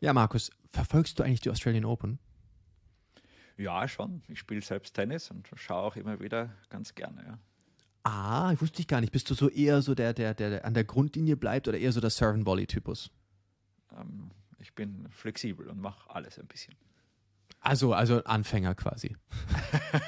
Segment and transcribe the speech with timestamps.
[0.00, 2.18] Ja, Markus, verfolgst du eigentlich die Australian Open?
[3.56, 4.22] Ja, schon.
[4.28, 7.38] Ich spiele selbst Tennis und schaue auch immer wieder ganz gerne, ja.
[8.04, 9.12] Ah, ich wusste ich gar nicht.
[9.12, 12.00] Bist du so eher so der, der, der an der Grundlinie bleibt oder eher so
[12.00, 13.10] der Serve-and-Volley-Typus?
[13.98, 14.30] Ähm,
[14.60, 16.74] ich bin flexibel und mache alles ein bisschen.
[17.60, 19.16] Also, also Anfänger quasi.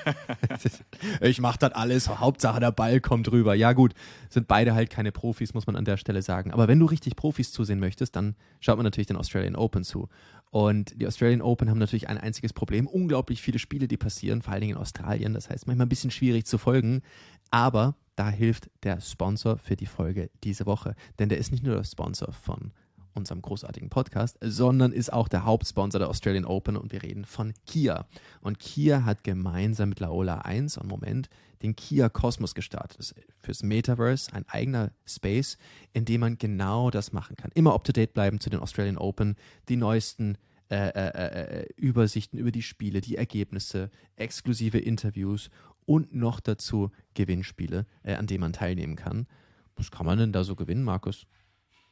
[1.21, 3.55] ich mache das alles, Hauptsache der Ball kommt rüber.
[3.55, 3.95] Ja gut,
[4.29, 6.52] sind beide halt keine Profis, muss man an der Stelle sagen.
[6.52, 10.09] Aber wenn du richtig Profis zusehen möchtest, dann schaut man natürlich den Australian Open zu.
[10.51, 12.87] Und die Australian Open haben natürlich ein einziges Problem.
[12.87, 15.35] Unglaublich viele Spiele, die passieren, vor allen Dingen in Australien.
[15.35, 17.02] Das heißt, manchmal ein bisschen schwierig zu folgen.
[17.51, 20.95] Aber da hilft der Sponsor für die Folge diese Woche.
[21.19, 22.73] Denn der ist nicht nur der Sponsor von
[23.14, 27.52] unserem großartigen Podcast, sondern ist auch der Hauptsponsor der Australian Open und wir reden von
[27.66, 28.06] Kia.
[28.41, 31.28] Und Kia hat gemeinsam mit Laola 1 und Moment
[31.62, 32.98] den Kia Cosmos gestartet.
[32.98, 35.59] Das ist fürs Metaverse ein eigener Space,
[35.92, 37.51] in dem man genau das machen kann.
[37.54, 39.37] Immer up to date bleiben zu den Australian Open,
[39.68, 40.38] die neuesten
[40.70, 45.51] äh, äh, äh, Übersichten über die Spiele, die Ergebnisse, exklusive Interviews
[45.85, 49.26] und noch dazu Gewinnspiele, äh, an denen man teilnehmen kann.
[49.74, 51.26] Was kann man denn da so gewinnen, Markus?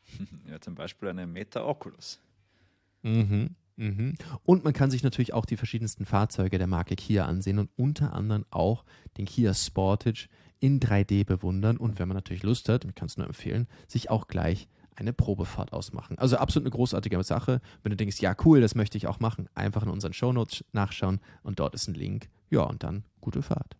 [0.50, 2.20] Ja, zum Beispiel eine Meta Oculus.
[3.02, 4.14] Mhm, mhm.
[4.44, 8.14] Und man kann sich natürlich auch die verschiedensten Fahrzeuge der Marke Kia ansehen und unter
[8.14, 8.84] anderem auch
[9.16, 10.28] den Kia Sportage
[10.60, 11.76] in 3D bewundern.
[11.76, 15.12] Und wenn man natürlich Lust hat, ich kann es nur empfehlen, sich auch gleich eine
[15.12, 16.18] Probefahrt ausmachen.
[16.18, 17.60] Also absolut eine großartige Sache.
[17.82, 21.20] Wenn du denkst, ja cool, das möchte ich auch machen, einfach in unseren Shownotes nachschauen
[21.42, 22.28] und dort ist ein Link.
[22.50, 23.76] Ja, und dann gute Fahrt.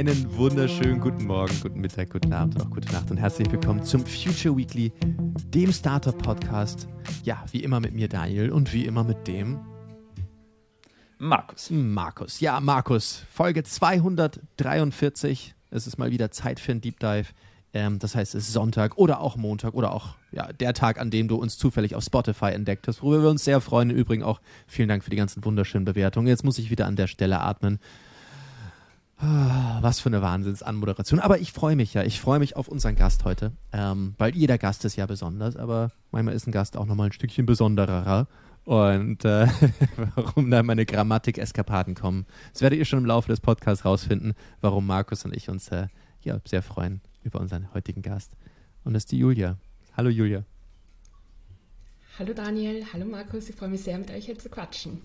[0.00, 3.82] Einen wunderschönen guten Morgen, guten Mittag, guten Abend und auch gute Nacht und herzlich willkommen
[3.82, 4.94] zum Future Weekly,
[5.52, 6.88] dem Startup Podcast.
[7.22, 9.60] Ja, wie immer mit mir Daniel und wie immer mit dem
[11.18, 11.68] Markus.
[11.68, 12.40] Markus.
[12.40, 15.54] Ja, Markus, Folge 243.
[15.68, 17.26] Es ist mal wieder Zeit für ein Deep Dive.
[17.74, 21.10] Ähm, das heißt, es ist Sonntag oder auch Montag oder auch ja, der Tag, an
[21.10, 23.90] dem du uns zufällig auf Spotify entdeckt hast, worüber wir uns sehr freuen.
[23.90, 26.26] Im Übrigen auch vielen Dank für die ganzen wunderschönen Bewertungen.
[26.26, 27.80] Jetzt muss ich wieder an der Stelle atmen.
[29.22, 31.20] Ah, was für eine Wahnsinnsanmoderation.
[31.20, 32.02] Aber ich freue mich ja.
[32.04, 33.52] Ich freue mich auf unseren Gast heute.
[33.72, 37.12] Ähm, weil jeder Gast ist ja besonders, aber manchmal ist ein Gast auch nochmal ein
[37.12, 38.28] Stückchen besonderer.
[38.64, 39.46] Und äh,
[40.14, 44.86] warum da meine Grammatik-Eskapaden kommen, das werdet ihr schon im Laufe des Podcasts rausfinden, warum
[44.86, 45.88] Markus und ich uns äh,
[46.22, 48.32] ja, sehr freuen über unseren heutigen Gast.
[48.84, 49.58] Und das ist die Julia.
[49.96, 50.44] Hallo Julia.
[52.18, 55.02] Hallo Daniel, hallo Markus, ich freue mich sehr, mit euch hier zu quatschen.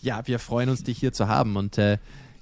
[0.00, 1.56] Ja, wir freuen uns, dich hier zu haben.
[1.56, 1.98] Und äh,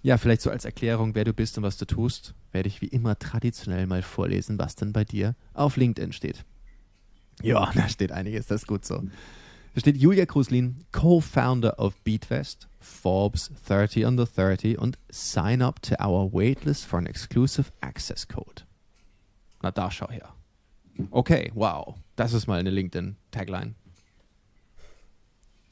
[0.06, 2.86] ja, vielleicht so als Erklärung, wer du bist und was du tust, werde ich wie
[2.86, 6.44] immer traditionell mal vorlesen, was denn bei dir auf LinkedIn steht.
[7.42, 9.02] Ja, da steht einiges, das ist gut so.
[9.74, 15.96] Da steht Julia Kruslin, Co-Founder of Beatfest, Forbes 30 under 30 und Sign up to
[15.96, 18.62] our waitlist for an exclusive access code.
[19.60, 20.32] Na, da schau her.
[21.10, 21.96] Okay, wow.
[22.14, 23.74] Das ist mal eine LinkedIn-Tagline.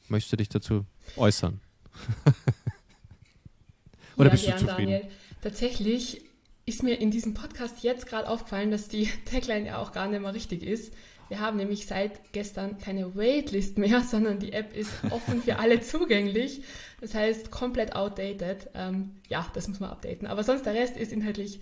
[0.09, 0.85] Möchtest du dich dazu
[1.15, 1.61] äußern?
[4.17, 4.91] Oder ja, bist du zufrieden?
[4.91, 5.07] Daniel.
[5.41, 6.21] Tatsächlich
[6.65, 10.21] ist mir in diesem Podcast jetzt gerade aufgefallen, dass die Tagline ja auch gar nicht
[10.21, 10.93] mehr richtig ist.
[11.27, 15.81] Wir haben nämlich seit gestern keine Waitlist mehr, sondern die App ist offen für alle
[15.81, 16.61] zugänglich.
[17.01, 18.69] Das heißt, komplett outdated.
[18.73, 20.27] Ähm, ja, das muss man updaten.
[20.27, 21.59] Aber sonst der Rest ist inhaltlich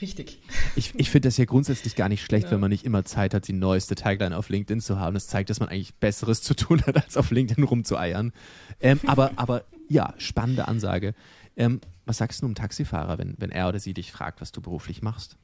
[0.00, 0.40] richtig.
[0.76, 2.50] Ich, ich finde das ja grundsätzlich gar nicht schlecht, ja.
[2.50, 5.14] wenn man nicht immer Zeit hat, die neueste Tagline auf LinkedIn zu haben.
[5.14, 8.32] Das zeigt, dass man eigentlich Besseres zu tun hat, als auf LinkedIn rumzueiern.
[8.80, 11.14] Ähm, aber, aber ja, spannende Ansage.
[11.56, 14.60] Ähm, was sagst du einem Taxifahrer, wenn, wenn er oder sie dich fragt, was du
[14.60, 15.36] beruflich machst?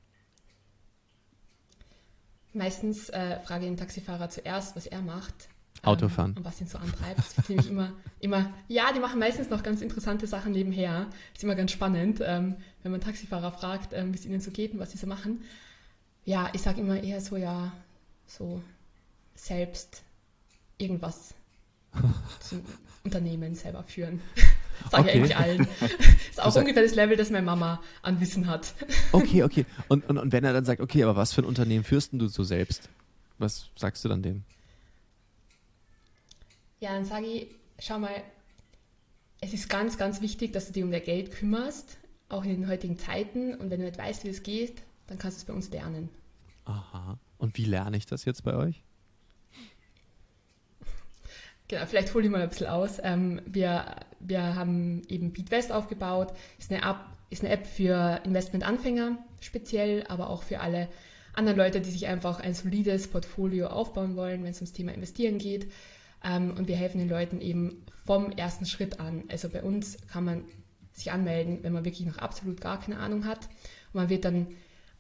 [2.53, 5.48] Meistens äh, frage ich den Taxifahrer zuerst, was er macht.
[5.82, 6.32] Autofahren.
[6.32, 7.19] Ähm, und was ihn so antreibt.
[7.19, 11.06] Das finde ich immer, immer, ja, die machen meistens noch ganz interessante Sachen nebenher.
[11.34, 14.72] Ist immer ganz spannend, ähm, wenn man Taxifahrer fragt, ähm, wie es ihnen so geht
[14.72, 15.42] und was sie so machen.
[16.25, 17.72] Ja, ich sage immer eher so, ja,
[18.27, 18.62] so
[19.34, 20.03] selbst
[20.77, 21.34] irgendwas
[22.41, 22.62] zum
[23.04, 24.21] Unternehmen selber führen.
[24.91, 25.24] Sage okay.
[25.24, 25.68] ich eigentlich allen.
[26.30, 28.74] ist auch ungefähr das Level, das meine Mama an Wissen hat.
[29.12, 29.66] Okay, okay.
[29.88, 32.28] Und, und, und wenn er dann sagt, okay, aber was für ein Unternehmen führst du
[32.28, 32.88] so selbst?
[33.38, 34.44] Was sagst du dann dem?
[36.78, 37.48] Ja, dann sage ich,
[37.80, 38.22] schau mal,
[39.41, 41.98] es ist ganz, ganz wichtig, dass du dich um dein Geld kümmerst,
[42.28, 43.54] auch in den heutigen Zeiten.
[43.54, 46.09] Und wenn du nicht weißt, wie es geht, dann kannst du es bei uns lernen.
[46.66, 47.18] Aha.
[47.38, 48.83] Und wie lerne ich das jetzt bei euch?
[51.68, 52.98] Genau, vielleicht hole ich mal ein bisschen aus.
[53.03, 56.99] Ähm, wir, wir haben eben Beatwest aufgebaut, ist eine, App,
[57.31, 60.89] ist eine App für Investmentanfänger speziell, aber auch für alle
[61.34, 65.39] anderen Leute, die sich einfach ein solides Portfolio aufbauen wollen, wenn es ums Thema Investieren
[65.39, 65.71] geht.
[66.22, 69.25] Ähm, und wir helfen den Leuten eben vom ersten Schritt an.
[69.28, 70.45] Also bei uns kann man
[70.93, 73.47] sich anmelden, wenn man wirklich noch absolut gar keine Ahnung hat.
[73.93, 74.49] Und man wird dann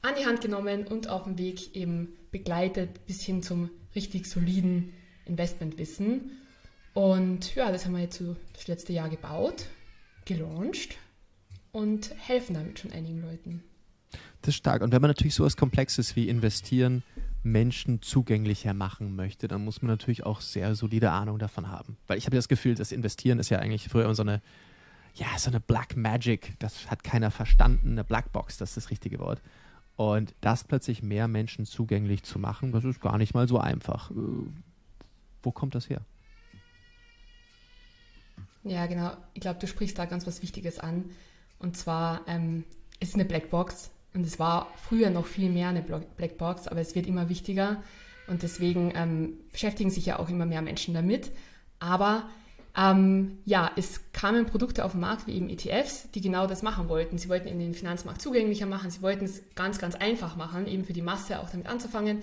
[0.02, 4.94] an die Hand genommen und auf dem Weg eben begleitet bis hin zum richtig soliden
[5.26, 6.39] Investmentwissen.
[6.94, 9.66] Und ja, das haben wir jetzt so das letzte Jahr gebaut,
[10.24, 10.96] gelauncht
[11.72, 13.62] und helfen damit schon einigen Leuten.
[14.42, 14.82] Das ist stark.
[14.82, 17.02] Und wenn man natürlich so etwas Komplexes wie investieren
[17.42, 21.96] Menschen zugänglicher machen möchte, dann muss man natürlich auch sehr solide Ahnung davon haben.
[22.06, 24.42] Weil ich habe das Gefühl, das Investieren ist ja eigentlich früher immer so eine,
[25.14, 26.54] ja, so eine Black Magic.
[26.58, 27.92] Das hat keiner verstanden.
[27.92, 29.40] Eine Black Box, das ist das richtige Wort.
[29.96, 34.10] Und das plötzlich mehr Menschen zugänglich zu machen, das ist gar nicht mal so einfach.
[34.10, 34.14] Äh,
[35.42, 36.00] wo kommt das her?
[38.62, 39.12] Ja, genau.
[39.34, 41.10] Ich glaube, du sprichst da ganz was Wichtiges an.
[41.58, 42.64] Und zwar, ähm,
[42.98, 46.94] es ist eine Blackbox und es war früher noch viel mehr eine Blackbox, aber es
[46.94, 47.82] wird immer wichtiger
[48.26, 51.32] und deswegen ähm, beschäftigen sich ja auch immer mehr Menschen damit.
[51.78, 52.28] Aber
[52.76, 56.88] ähm, ja, es kamen Produkte auf den Markt wie eben ETFs, die genau das machen
[56.88, 57.18] wollten.
[57.18, 60.84] Sie wollten eben den Finanzmarkt zugänglicher machen, sie wollten es ganz, ganz einfach machen, eben
[60.84, 62.22] für die Masse auch damit anzufangen.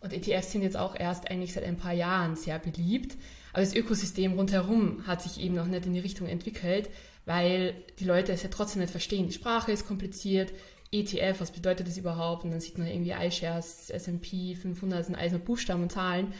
[0.00, 3.16] Und ETFs sind jetzt auch erst eigentlich seit ein paar Jahren sehr beliebt.
[3.56, 6.90] Aber das Ökosystem rundherum hat sich eben noch nicht in die Richtung entwickelt,
[7.24, 9.28] weil die Leute es ja trotzdem nicht verstehen.
[9.28, 10.52] Die Sprache ist kompliziert,
[10.92, 12.44] ETF, was bedeutet das überhaupt?
[12.44, 16.34] Und dann sieht man irgendwie iShares, S&P 500, das sind alles nur Buchstaben und Zahlen.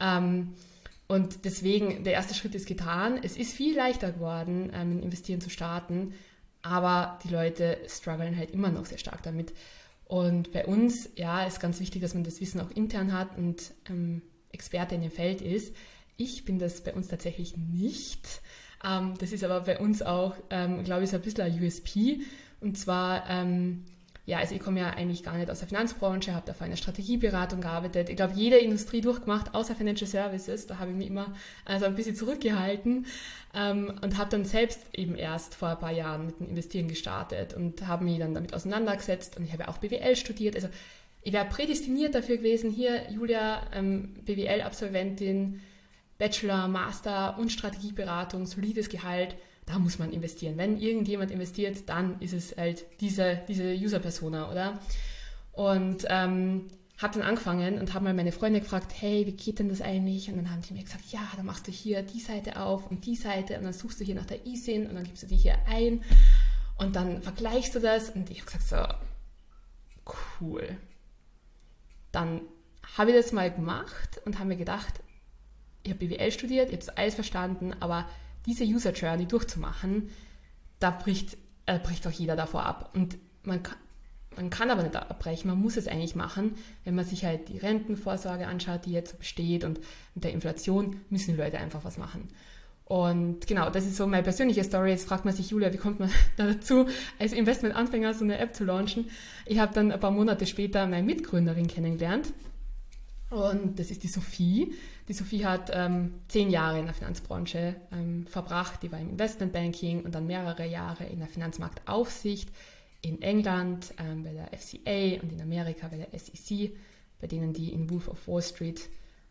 [0.00, 0.54] Ähm,
[1.08, 3.18] und deswegen, der erste Schritt ist getan.
[3.20, 6.12] Es ist viel leichter geworden, ähm, in Investieren zu starten,
[6.62, 9.52] aber die Leute strugglen halt immer noch sehr stark damit.
[10.04, 13.72] Und bei uns, ja, ist ganz wichtig, dass man das Wissen auch intern hat und
[13.88, 15.74] ähm, Experte in dem Feld ist.
[16.20, 18.42] Ich bin das bei uns tatsächlich nicht.
[18.84, 22.20] Ähm, das ist aber bei uns auch, ähm, glaube ich, so ein bisschen ein USP.
[22.60, 23.86] Und zwar, ähm,
[24.26, 26.76] ja, also ich komme ja eigentlich gar nicht aus der Finanzbranche, habe davor in der
[26.76, 28.10] Strategieberatung gearbeitet.
[28.10, 30.66] Ich glaube, jede Industrie durchgemacht, außer Financial Services.
[30.66, 31.34] Da habe ich mich immer
[31.64, 33.06] also ein bisschen zurückgehalten
[33.54, 37.54] ähm, und habe dann selbst eben erst vor ein paar Jahren mit dem Investieren gestartet
[37.54, 39.38] und habe mich dann damit auseinandergesetzt.
[39.38, 40.54] Und ich habe auch BWL studiert.
[40.54, 40.68] Also
[41.22, 45.62] ich wäre prädestiniert dafür gewesen, hier Julia, ähm, BWL-Absolventin,
[46.20, 49.34] Bachelor, Master und Strategieberatung, solides Gehalt
[49.70, 50.56] da muss man investieren.
[50.56, 54.80] Wenn irgendjemand investiert, dann ist es halt diese, diese User-Persona, oder?
[55.52, 56.68] Und ähm,
[56.98, 60.28] habe dann angefangen und habe mal meine Freunde gefragt, hey, wie geht denn das eigentlich?
[60.28, 63.06] Und dann haben die mir gesagt, ja, dann machst du hier die Seite auf und
[63.06, 65.36] die Seite und dann suchst du hier nach der ISIN und dann gibst du die
[65.36, 66.02] hier ein
[66.76, 68.68] und dann vergleichst du das und ich habe gesagt,
[70.04, 70.76] so, cool.
[72.12, 72.40] Dann
[72.96, 75.00] habe ich das mal gemacht und habe mir gedacht,
[75.82, 78.06] ich habe BWL studiert, ich habe das alles verstanden, aber
[78.46, 80.10] diese User Journey durchzumachen,
[80.78, 81.36] da bricht,
[81.66, 82.90] äh, bricht auch jeder davor ab.
[82.94, 83.76] Und man kann,
[84.36, 86.54] man kann aber nicht abbrechen, man muss es eigentlich machen.
[86.84, 89.80] Wenn man sich halt die Rentenvorsorge anschaut, die jetzt besteht und
[90.14, 92.28] mit der Inflation, müssen die Leute einfach was machen.
[92.84, 94.90] Und genau, das ist so meine persönliche Story.
[94.90, 96.86] Jetzt fragt man sich, Julia, wie kommt man da dazu,
[97.18, 99.08] als Investmentanfänger so eine App zu launchen?
[99.46, 102.32] Ich habe dann ein paar Monate später meine Mitgründerin kennengelernt.
[103.30, 104.74] Und das ist die Sophie.
[105.08, 108.82] Die Sophie hat ähm, zehn Jahre in der Finanzbranche ähm, verbracht.
[108.82, 112.50] Die war im Investmentbanking und dann mehrere Jahre in der Finanzmarktaufsicht
[113.02, 116.72] in England ähm, bei der FCA und in Amerika bei der SEC,
[117.20, 118.88] bei denen die in Wolf of Wall Street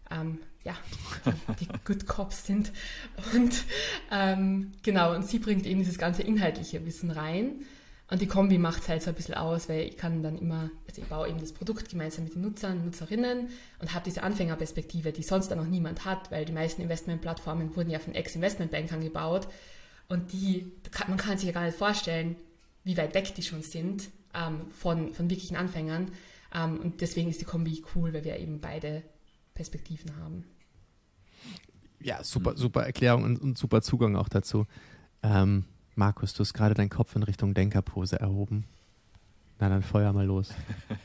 [0.10, 0.75] ähm, ja,
[1.25, 2.72] die, die, Good Cops sind.
[3.34, 3.63] Und
[4.12, 7.66] ähm, genau, und sie bringt eben dieses ganze inhaltliche Wissen rein.
[8.09, 10.71] Und die Kombi macht es halt so ein bisschen aus, weil ich kann dann immer,
[10.87, 13.49] also ich baue eben das Produkt gemeinsam mit den Nutzern, Nutzerinnen
[13.80, 17.92] und habe diese Anfängerperspektive, die sonst dann noch niemand hat, weil die meisten Investmentplattformen wurden
[17.92, 19.47] ja von Ex-Investmentbankern gebaut
[20.07, 20.71] und die,
[21.07, 22.35] man kann sich ja gar nicht vorstellen,
[22.83, 26.11] wie weit weg die schon sind ähm, von, von wirklichen Anfängern.
[26.54, 29.04] Ähm, und deswegen ist die Kombi cool, weil wir eben beide
[29.54, 30.45] Perspektiven haben.
[32.01, 34.66] Ja, super, super Erklärung und, und super Zugang auch dazu.
[35.21, 35.66] Ähm,
[35.99, 38.63] Markus, du hast gerade deinen Kopf in Richtung Denkerpose erhoben.
[39.59, 40.53] Na, dann feuer mal los.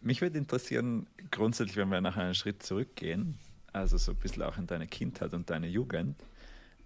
[0.00, 3.38] Mich würde interessieren, grundsätzlich, wenn wir nach einem Schritt zurückgehen,
[3.74, 6.16] also so ein bisschen auch in deine Kindheit und deine Jugend,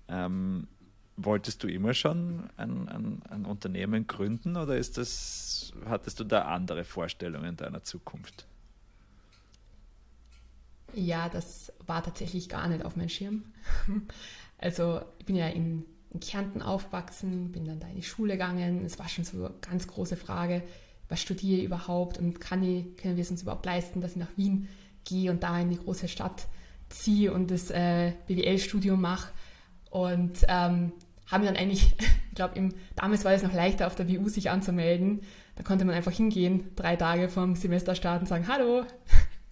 [0.08, 0.66] ähm,
[1.16, 6.46] wolltest du immer schon ein, ein, ein, Unternehmen gründen oder ist das, hattest du da
[6.46, 8.44] andere Vorstellungen deiner Zukunft?
[10.94, 13.44] Ja, das war tatsächlich gar nicht auf meinem Schirm.
[14.60, 18.84] Also ich bin ja in, in Kärnten aufgewachsen, bin dann da in die Schule gegangen.
[18.84, 20.62] Es war schon so eine ganz große Frage,
[21.08, 24.16] was studiere ich überhaupt und kann ich, können wir es uns überhaupt leisten, dass ich
[24.18, 24.68] nach Wien
[25.04, 26.46] gehe und da in die große Stadt
[26.90, 29.32] ziehe und das äh, BWL-Studium mache.
[29.90, 30.92] Und ähm,
[31.26, 31.94] haben dann eigentlich,
[32.28, 35.22] ich glaube, damals war es noch leichter, auf der WU sich anzumelden.
[35.56, 38.84] Da konnte man einfach hingehen, drei Tage vom Semesterstart und sagen, hallo,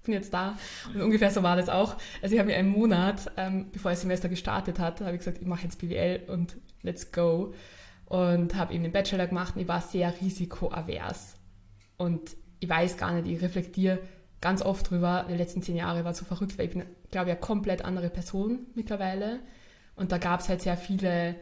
[0.08, 0.58] bin jetzt da.
[0.92, 1.96] Und ungefähr so war das auch.
[2.22, 5.38] Also ich habe mir einen Monat, ähm, bevor das Semester gestartet hat, habe ich gesagt,
[5.40, 7.54] ich mache jetzt BWL und let's go.
[8.06, 11.34] Und habe eben den Bachelor gemacht und ich war sehr risikoavers.
[11.98, 13.98] Und ich weiß gar nicht, ich reflektiere
[14.40, 15.26] ganz oft drüber.
[15.28, 18.08] Die letzten zehn Jahre war so verrückt, weil ich bin, glaube ich, eine komplett andere
[18.08, 19.40] Person mittlerweile.
[19.94, 21.34] Und da gab es halt sehr viele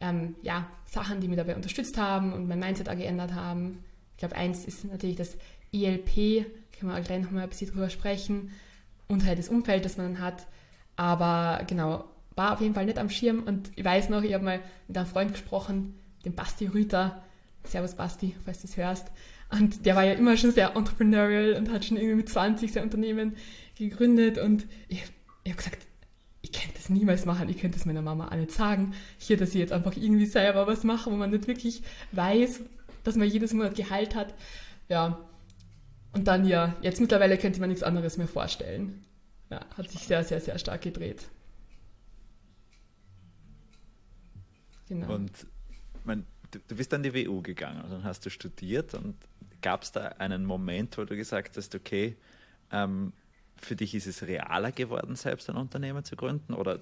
[0.00, 3.84] ähm, ja, Sachen, die mich dabei unterstützt haben und mein Mindset auch geändert haben.
[4.12, 5.36] Ich glaube, eins ist natürlich das
[5.72, 6.46] ELP,
[6.80, 8.50] können wir gleich nochmal ein bisschen drüber sprechen,
[9.10, 10.46] und halt das Umfeld, das man dann hat.
[10.96, 12.04] Aber genau,
[12.36, 14.96] war auf jeden Fall nicht am Schirm und ich weiß noch, ich habe mal mit
[14.96, 15.94] einem Freund gesprochen,
[16.24, 17.22] dem Basti Rüter.
[17.64, 19.08] Servus Basti, falls du es hörst.
[19.50, 22.84] Und der war ja immer schon sehr entrepreneurial und hat schon irgendwie mit 20 sein
[22.84, 23.36] Unternehmen
[23.76, 25.02] gegründet und ich,
[25.42, 25.86] ich habe gesagt,
[26.42, 28.94] ich könnte das niemals machen, ich könnte es meiner Mama auch nicht sagen.
[29.18, 31.82] Hier, dass ich jetzt einfach irgendwie selber was mache, wo man nicht wirklich
[32.12, 32.60] weiß,
[33.02, 34.34] dass man jedes Monat Gehalt hat.
[34.88, 35.18] Ja.
[36.12, 39.04] Und dann ja, jetzt mittlerweile könnte man nichts anderes mehr vorstellen.
[39.50, 41.28] Ja, hat sich sehr, sehr, sehr stark gedreht.
[44.88, 45.14] Genau.
[45.14, 45.46] Und
[46.04, 49.16] man, du, du bist an die WU gegangen und dann hast du studiert und
[49.62, 52.16] gab es da einen Moment, wo du gesagt hast, okay,
[52.72, 53.12] ähm,
[53.56, 56.54] für dich ist es realer geworden, selbst ein Unternehmen zu gründen?
[56.54, 56.78] Oder,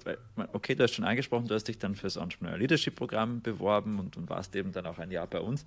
[0.53, 3.99] okay, du hast schon angesprochen, du hast dich dann für das Entrepreneur Leadership Programm beworben
[3.99, 5.65] und, und warst eben dann auch ein Jahr bei uns.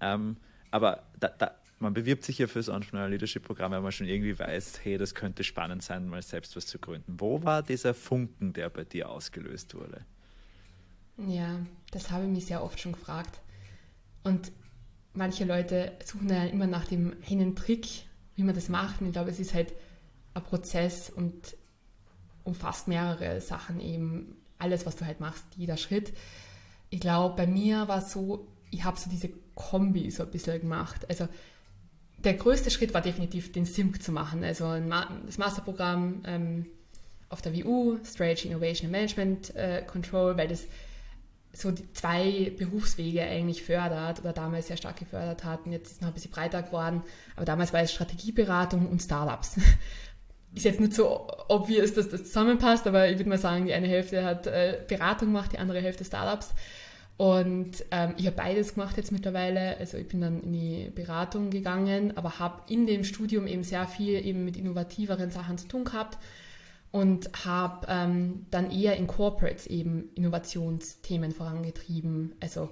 [0.00, 0.36] Ähm,
[0.70, 4.06] aber da, da, man bewirbt sich ja für das Entrepreneur Leadership Programm, wenn man schon
[4.06, 7.16] irgendwie weiß, hey, das könnte spannend sein, mal selbst was zu gründen.
[7.18, 10.04] Wo war dieser Funken, der bei dir ausgelöst wurde?
[11.18, 11.60] Ja,
[11.90, 13.40] das habe ich mich sehr oft schon gefragt.
[14.22, 14.52] Und
[15.12, 17.86] manche Leute suchen ja immer nach dem einen Trick,
[18.36, 19.00] wie man das macht.
[19.00, 19.74] Und ich glaube, es ist halt
[20.34, 21.56] ein Prozess und
[22.44, 24.36] umfasst mehrere Sachen eben.
[24.58, 26.12] Alles, was du halt machst, jeder Schritt.
[26.88, 30.60] Ich glaube, bei mir war es so, ich habe so diese Kombi so ein bisschen
[30.60, 31.04] gemacht.
[31.08, 31.28] Also
[32.24, 34.44] der größte Schritt war definitiv, den SIMC zu machen.
[34.44, 34.76] Also
[35.26, 36.66] das Masterprogramm ähm,
[37.28, 40.66] auf der WU, Strategy Innovation and Management äh, Control, weil das
[41.54, 45.66] so die zwei Berufswege eigentlich fördert oder damals sehr stark gefördert hat.
[45.66, 47.02] Und jetzt ist es noch ein bisschen breiter geworden.
[47.36, 49.56] Aber damals war es Strategieberatung und Startups.
[50.54, 53.88] Ist jetzt nicht so obvious, dass das zusammenpasst, aber ich würde mal sagen, die eine
[53.88, 56.50] Hälfte hat äh, Beratung gemacht, die andere Hälfte Startups.
[57.22, 59.76] Und ähm, ich habe beides gemacht jetzt mittlerweile.
[59.78, 63.86] Also ich bin dann in die Beratung gegangen, aber habe in dem Studium eben sehr
[63.86, 66.18] viel eben mit innovativeren Sachen zu tun gehabt
[66.90, 72.34] und habe ähm, dann eher in Corporates eben Innovationsthemen vorangetrieben.
[72.40, 72.70] Also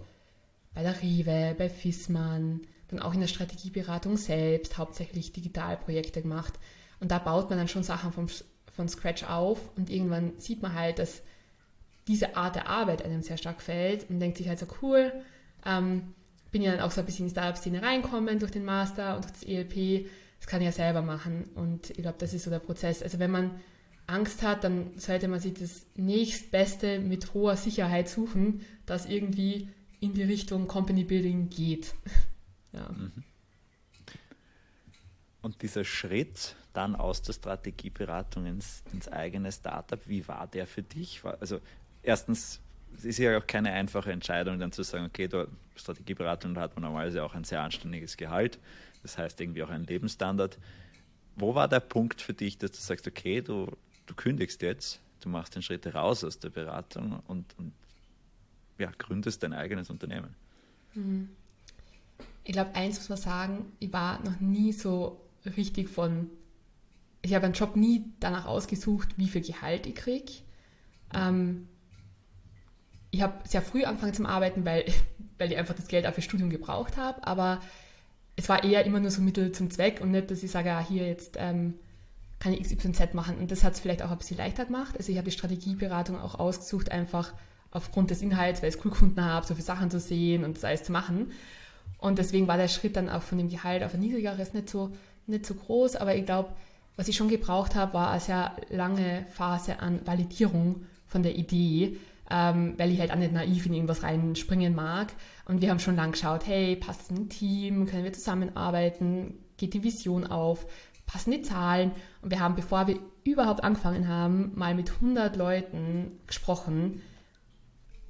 [0.74, 6.54] bei der Rewe, bei Fissmann, dann auch in der Strategieberatung selbst, hauptsächlich Digitalprojekte gemacht.
[6.98, 8.26] Und da baut man dann schon Sachen vom,
[8.66, 11.22] von Scratch auf und irgendwann sieht man halt, dass
[12.08, 15.12] diese Art der Arbeit einem sehr stark fällt und denkt sich halt so cool,
[15.64, 16.14] ähm,
[16.50, 19.24] bin ja dann auch so ein bisschen in die Startup-Szene reinkommen durch den Master und
[19.24, 22.50] durch das ELP, das kann ich ja selber machen und ich glaube, das ist so
[22.50, 23.02] der Prozess.
[23.02, 23.60] Also wenn man
[24.06, 29.68] Angst hat, dann sollte man sich das nächstbeste mit hoher Sicherheit suchen, das irgendwie
[30.00, 31.94] in die Richtung Company Building geht.
[32.72, 32.88] ja.
[32.90, 33.12] Mhm.
[35.42, 40.82] Und dieser Schritt dann aus der Strategieberatung ins, ins eigene Startup, wie war der für
[40.82, 41.22] dich?
[41.40, 41.60] Also
[42.02, 42.60] erstens,
[42.96, 46.74] es ist ja auch keine einfache Entscheidung, dann zu sagen, okay, da Strategieberatung, da hat
[46.74, 48.58] man normalerweise auch ein sehr anständiges Gehalt,
[49.02, 50.58] das heißt irgendwie auch einen Lebensstandard.
[51.36, 53.68] Wo war der Punkt für dich, dass du sagst, okay, du
[54.10, 57.72] du kündigst jetzt, du machst den Schritt raus aus der Beratung und, und
[58.78, 60.34] ja, gründest dein eigenes Unternehmen.
[60.94, 61.30] Mhm.
[62.44, 65.20] Ich glaube, eins muss man sagen, ich war noch nie so
[65.56, 66.28] richtig von,
[67.22, 70.32] ich habe einen Job nie danach ausgesucht, wie viel Gehalt ich kriege.
[71.14, 71.68] Ähm,
[73.10, 74.84] ich habe sehr früh angefangen zum Arbeiten, weil,
[75.38, 77.60] weil ich einfach das Geld auch für Studium gebraucht habe, aber
[78.36, 80.84] es war eher immer nur so Mittel zum Zweck und nicht, dass ich sage, ah,
[80.86, 81.74] hier jetzt ähm,
[82.38, 83.36] kann ich XYZ machen.
[83.36, 84.96] Und das hat es vielleicht auch ein bisschen leichter gemacht.
[84.96, 87.34] Also ich habe die Strategieberatung auch ausgesucht, einfach
[87.70, 90.56] aufgrund des Inhalts, weil ich es cool gefunden habe, so viele Sachen zu sehen und
[90.56, 91.32] das alles zu machen.
[91.98, 94.90] Und deswegen war der Schritt dann auch von dem Gehalt auf ein niedrigeres nicht so,
[95.26, 95.96] nicht so groß.
[95.96, 96.50] Aber ich glaube,
[96.96, 101.98] was ich schon gebraucht habe, war eine sehr lange Phase an Validierung von der Idee,
[102.30, 105.12] ähm, weil ich halt auch nicht naiv in irgendwas reinspringen mag.
[105.46, 109.34] Und wir haben schon lange geschaut, hey, passt es in ein Team, können wir zusammenarbeiten,
[109.56, 110.66] geht die Vision auf,
[111.06, 111.92] passen die Zahlen.
[112.22, 117.02] Und wir haben, bevor wir überhaupt angefangen haben, mal mit 100 Leuten gesprochen,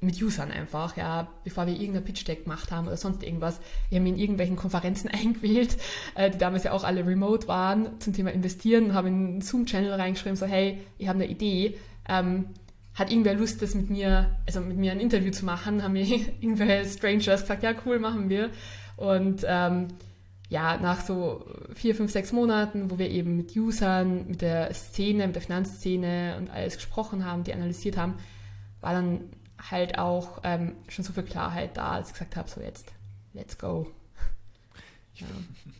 [0.03, 3.61] mit Usern einfach, ja, bevor wir irgendein Pitch-Deck gemacht haben oder sonst irgendwas.
[3.91, 5.77] Wir haben in irgendwelchen Konferenzen eingewählt,
[6.15, 9.93] äh, die damals ja auch alle remote waren, zum Thema Investieren, haben in einen Zoom-Channel
[9.93, 11.77] reingeschrieben, so, hey, ich habe eine Idee,
[12.09, 12.47] ähm,
[12.95, 16.05] hat irgendwer Lust, das mit mir, also mit mir ein Interview zu machen, haben mir
[16.41, 18.51] irgendwelche Strangers gesagt, ja, cool, machen wir.
[18.97, 19.89] Und ähm,
[20.49, 25.27] ja, nach so vier, fünf, sechs Monaten, wo wir eben mit Usern, mit der Szene,
[25.27, 28.15] mit der Finanzszene und alles gesprochen haben, die analysiert haben,
[28.81, 29.21] war dann
[29.71, 32.93] halt auch ähm, schon so viel Klarheit da, als ich gesagt habe, so jetzt,
[33.33, 33.87] let's go.
[35.15, 35.27] Ja.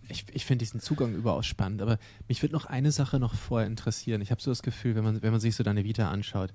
[0.09, 1.99] Ich, ich finde diesen Zugang überaus spannend, aber
[2.29, 4.21] mich würde noch eine Sache noch vorher interessieren.
[4.21, 6.53] Ich habe so das Gefühl, wenn man, wenn man sich so deine Vita anschaut,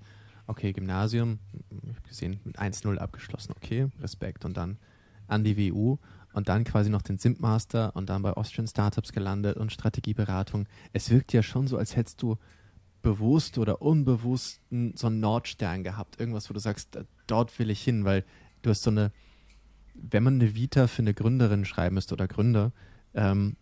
[0.47, 1.39] okay, Gymnasium,
[2.07, 4.77] gesehen mit 1-0 abgeschlossen, okay, Respekt und dann
[5.27, 5.97] an die WU
[6.33, 10.67] und dann quasi noch den Simp Master und dann bei Austrian Startups gelandet und Strategieberatung.
[10.93, 12.37] Es wirkt ja schon so, als hättest du
[13.01, 14.61] bewusst oder unbewusst
[14.95, 16.97] so einen Nordstern gehabt, irgendwas, wo du sagst,
[17.27, 18.25] dort will ich hin, weil
[18.63, 19.11] du hast so eine,
[19.93, 22.71] wenn man eine Vita für eine Gründerin schreiben müsste oder Gründer,
[23.13, 23.55] ähm,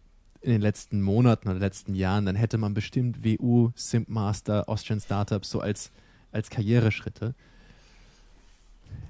[0.43, 4.99] in den letzten Monaten oder letzten Jahren, dann hätte man bestimmt WU, Simp Master, Austrian
[4.99, 5.91] Startups so als,
[6.33, 7.35] als Karriereschritte.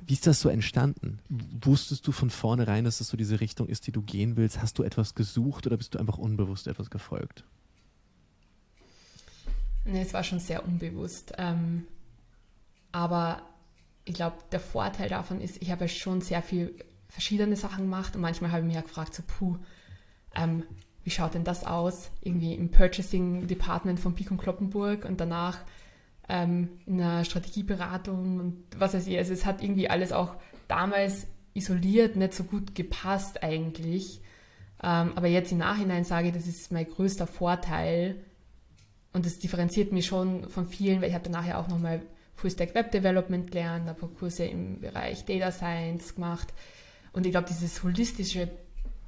[0.05, 1.19] Wie ist das so entstanden?
[1.29, 4.61] Wusstest du von vornherein, dass das so diese Richtung ist, die du gehen willst?
[4.61, 7.45] Hast du etwas gesucht oder bist du einfach unbewusst etwas gefolgt?
[9.85, 11.33] Nee, es war schon sehr unbewusst.
[11.37, 11.87] Ähm,
[12.91, 13.41] aber
[14.05, 16.73] ich glaube, der Vorteil davon ist, ich habe schon sehr viel
[17.07, 19.57] verschiedene Sachen gemacht und manchmal habe ich mich ja gefragt, so puh,
[20.35, 20.63] ähm,
[21.03, 22.11] wie schaut denn das aus?
[22.21, 25.59] Irgendwie im Purchasing Department von Picon Kloppenburg und danach
[26.29, 29.17] ähm, in einer Strategieberatung und was weiß ich.
[29.17, 30.35] Also es hat irgendwie alles auch
[30.67, 34.21] damals isoliert nicht so gut gepasst eigentlich.
[34.81, 38.15] Ähm, aber jetzt im Nachhinein sage ich, das ist mein größter Vorteil
[39.13, 42.01] und das differenziert mich schon von vielen, weil ich habe ja auch nochmal
[42.35, 46.53] Full Stack Web Development gelernt, habe Kurse im Bereich Data Science gemacht
[47.13, 48.49] und ich glaube, dieses holistische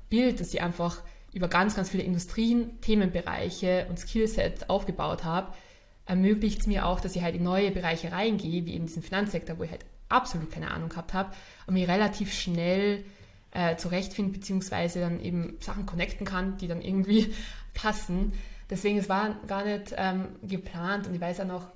[0.10, 1.02] Bild, das ich einfach
[1.34, 5.52] über ganz, ganz viele Industrien, Themenbereiche und Skillsets aufgebaut habe,
[6.06, 9.58] ermöglicht es mir auch, dass ich halt in neue Bereiche reingehe, wie eben diesen Finanzsektor,
[9.58, 11.34] wo ich halt absolut keine Ahnung gehabt habe
[11.66, 13.04] und mich relativ schnell
[13.52, 17.34] äh, zurechtfinde, beziehungsweise dann eben Sachen connecten kann, die dann irgendwie
[17.74, 18.34] passen.
[18.70, 21.68] Deswegen, es war gar nicht ähm, geplant und ich weiß auch noch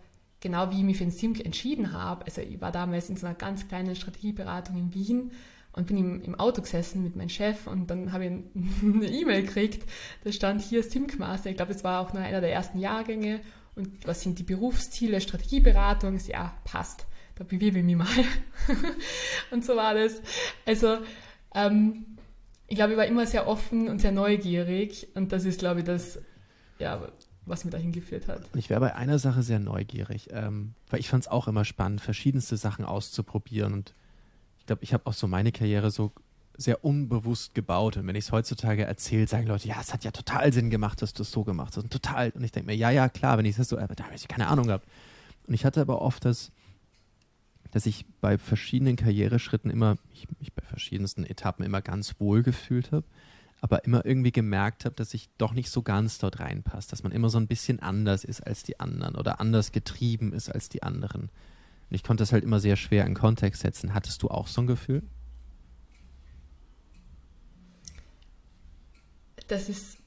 [0.42, 2.26] genau, wie ich mich für den Simk entschieden habe.
[2.26, 5.32] Also ich war damals in so einer ganz kleinen Strategieberatung in Wien
[5.74, 8.32] und bin im, im Auto gesessen mit meinem Chef und dann habe ich
[8.84, 9.88] eine E-Mail gekriegt,
[10.24, 11.50] da stand hier Simk Master.
[11.50, 13.42] Ich glaube, es war auch noch einer der ersten Jahrgänge
[13.80, 16.20] und was sind die Berufsziele, Strategieberatung?
[16.28, 18.08] Ja, passt, da bewerbe ich mich mal.
[19.52, 20.22] und so war das.
[20.66, 20.98] Also,
[21.56, 22.06] ähm,
[22.68, 25.86] ich glaube, ich war immer sehr offen und sehr neugierig und das ist, glaube ich,
[25.86, 26.20] das,
[26.78, 27.02] ja,
[27.46, 28.42] was mir dahin geführt hat.
[28.54, 32.02] Ich wäre bei einer Sache sehr neugierig, ähm, weil ich fand es auch immer spannend,
[32.02, 33.94] verschiedenste Sachen auszuprobieren und
[34.60, 36.12] ich glaube, ich habe auch so meine Karriere so
[36.60, 37.98] sehr unbewusst gebaut.
[37.98, 41.02] Und wenn ich es heutzutage erzähle, sagen Leute, ja, es hat ja total Sinn gemacht,
[41.02, 41.84] dass du es so gemacht hast.
[41.84, 42.32] Und total.
[42.32, 44.28] Und ich denke mir, ja, ja, klar, wenn ich es so, aber da habe ich
[44.28, 44.88] keine Ahnung gehabt.
[45.48, 46.52] Und ich hatte aber oft das,
[47.72, 52.92] dass ich bei verschiedenen Karriereschritten immer, ich mich bei verschiedensten Etappen immer ganz wohl gefühlt
[52.92, 53.06] habe,
[53.62, 57.12] aber immer irgendwie gemerkt habe, dass ich doch nicht so ganz dort reinpasse, dass man
[57.12, 60.84] immer so ein bisschen anders ist als die anderen oder anders getrieben ist als die
[60.84, 61.24] anderen.
[61.24, 63.94] Und ich konnte das halt immer sehr schwer in Kontext setzen.
[63.94, 65.04] Hattest du auch so ein Gefühl?
[69.50, 69.98] Das ist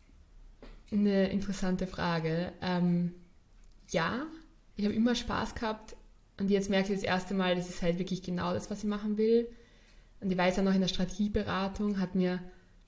[0.92, 2.52] eine interessante Frage.
[2.62, 3.12] Ähm,
[3.90, 4.26] ja,
[4.76, 5.96] ich habe immer Spaß gehabt
[6.38, 8.88] und jetzt merke ich das erste Mal, das ist halt wirklich genau das, was ich
[8.88, 9.48] machen will.
[10.20, 12.40] Und ich weiß ja noch in der Strategieberatung hat mir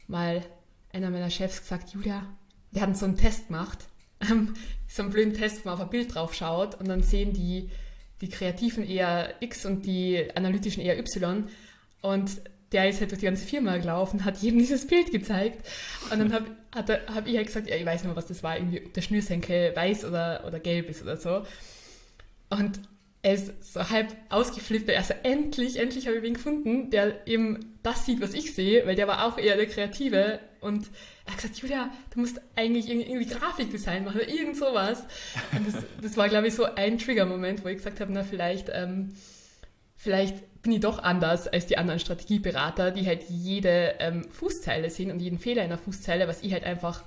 [0.07, 0.43] mal
[0.93, 2.25] einer meiner Chefs gesagt, Julia,
[2.71, 3.79] wir hatten so einen Test gemacht,
[4.31, 4.55] ähm,
[4.87, 7.69] so einen blöden Test, wo man auf ein Bild drauf schaut und dann sehen die,
[8.21, 11.49] die Kreativen eher X und die Analytischen eher Y.
[12.01, 12.31] Und
[12.75, 15.67] der ist halt durch die ganze Firma gelaufen, hat jedem dieses Bild gezeigt.
[16.11, 18.57] Und dann habe hab ich halt gesagt, ja, ich weiß nicht mehr, was das war,
[18.57, 21.45] irgendwie, ob der Schnürsenkel weiß oder, oder gelb ist oder so.
[22.51, 22.81] Und
[23.23, 27.79] er ist so halb ausgeflippt, er so, endlich, endlich habe ich wen gefunden, der eben
[27.83, 30.41] das sieht, was ich sehe, weil der war auch eher der Kreative.
[30.61, 30.91] Und
[31.25, 35.05] er hat gesagt, Julia, du musst eigentlich irgendwie Grafikdesign machen oder irgend sowas.
[35.57, 38.69] Und das, das war, glaube ich, so ein Trigger-Moment, wo ich gesagt habe, na, vielleicht,
[38.71, 39.15] ähm,
[39.97, 45.11] vielleicht bin ich doch anders als die anderen Strategieberater, die halt jede ähm, Fußzeile sehen
[45.11, 47.05] und jeden Fehler in der Fußzeile, was ich halt einfach,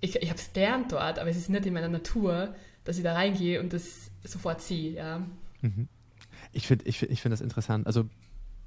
[0.00, 3.02] ich, ich habe es gelernt dort, aber es ist nicht in meiner Natur, dass ich
[3.02, 5.18] da reingehe und das sofort sehe, ja.
[5.60, 5.88] Mhm.
[6.52, 7.86] Ich finde ich find, ich find das interessant.
[7.86, 8.08] Also,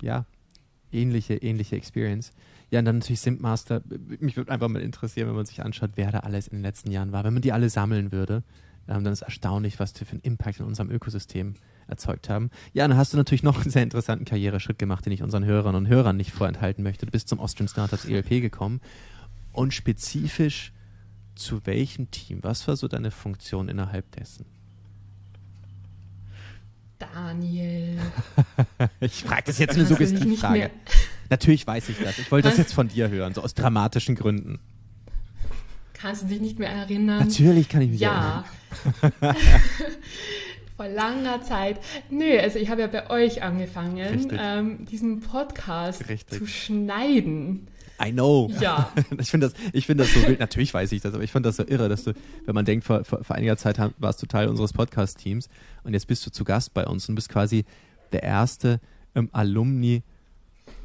[0.01, 0.25] ja,
[0.91, 2.33] ähnliche, ähnliche Experience.
[2.71, 3.81] Ja, und dann natürlich Simpmaster.
[4.19, 6.91] Mich würde einfach mal interessieren, wenn man sich anschaut, wer da alles in den letzten
[6.91, 7.23] Jahren war.
[7.23, 8.43] Wenn man die alle sammeln würde,
[8.89, 11.53] ähm, dann ist erstaunlich, was für einen Impact in unserem Ökosystem
[11.89, 12.49] erzeugt haben.
[12.73, 15.75] Ja, dann hast du natürlich noch einen sehr interessanten Karriereschritt gemacht, den ich unseren Hörern
[15.75, 17.05] und Hörern nicht vorenthalten möchte.
[17.05, 18.81] Du bist zum Austrian Startups ELP gekommen
[19.51, 20.71] und spezifisch
[21.35, 22.39] zu welchem Team?
[22.43, 24.45] Was war so deine Funktion innerhalb dessen?
[26.99, 27.97] Daniel.
[28.99, 30.69] ich frage das jetzt eine Suggestivfrage.
[31.29, 32.19] Natürlich weiß ich das.
[32.19, 34.59] Ich wollte das jetzt von dir hören, so aus dramatischen Gründen.
[35.93, 37.19] Kannst du dich nicht mehr erinnern?
[37.19, 38.43] Natürlich kann ich mich ja.
[39.01, 39.35] erinnern.
[40.79, 41.77] Vor langer Zeit.
[42.09, 46.39] Nö, also ich habe ja bei euch angefangen, ähm, diesen Podcast Richtig.
[46.39, 47.67] zu schneiden.
[48.01, 48.49] I know.
[48.61, 48.89] Ja.
[49.19, 50.39] Ich finde das, ich finde das so wild.
[50.39, 52.13] Natürlich weiß ich das, aber ich fand das so irre, dass du,
[52.45, 55.49] wenn man denkt, vor, vor, vor einiger Zeit warst du Teil unseres Podcast-Teams
[55.83, 57.65] und jetzt bist du zu Gast bei uns und bist quasi
[58.13, 58.79] der erste
[59.15, 60.01] ähm, Alumni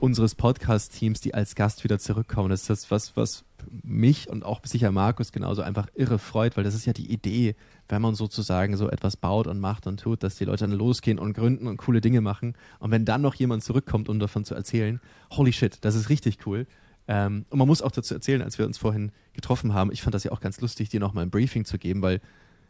[0.00, 2.48] unseres Podcast-Teams, die als Gast wieder zurückkommen.
[2.48, 3.44] Das ist das, was, was
[3.83, 7.57] mich und auch sicher Markus genauso einfach irre freut, weil das ist ja die Idee,
[7.88, 11.18] wenn man sozusagen so etwas baut und macht und tut, dass die Leute dann losgehen
[11.18, 12.55] und gründen und coole Dinge machen.
[12.79, 15.00] Und wenn dann noch jemand zurückkommt, um davon zu erzählen,
[15.31, 16.66] holy shit, das ist richtig cool.
[17.07, 20.14] Ähm, und man muss auch dazu erzählen, als wir uns vorhin getroffen haben, ich fand
[20.14, 22.20] das ja auch ganz lustig, dir nochmal ein Briefing zu geben, weil,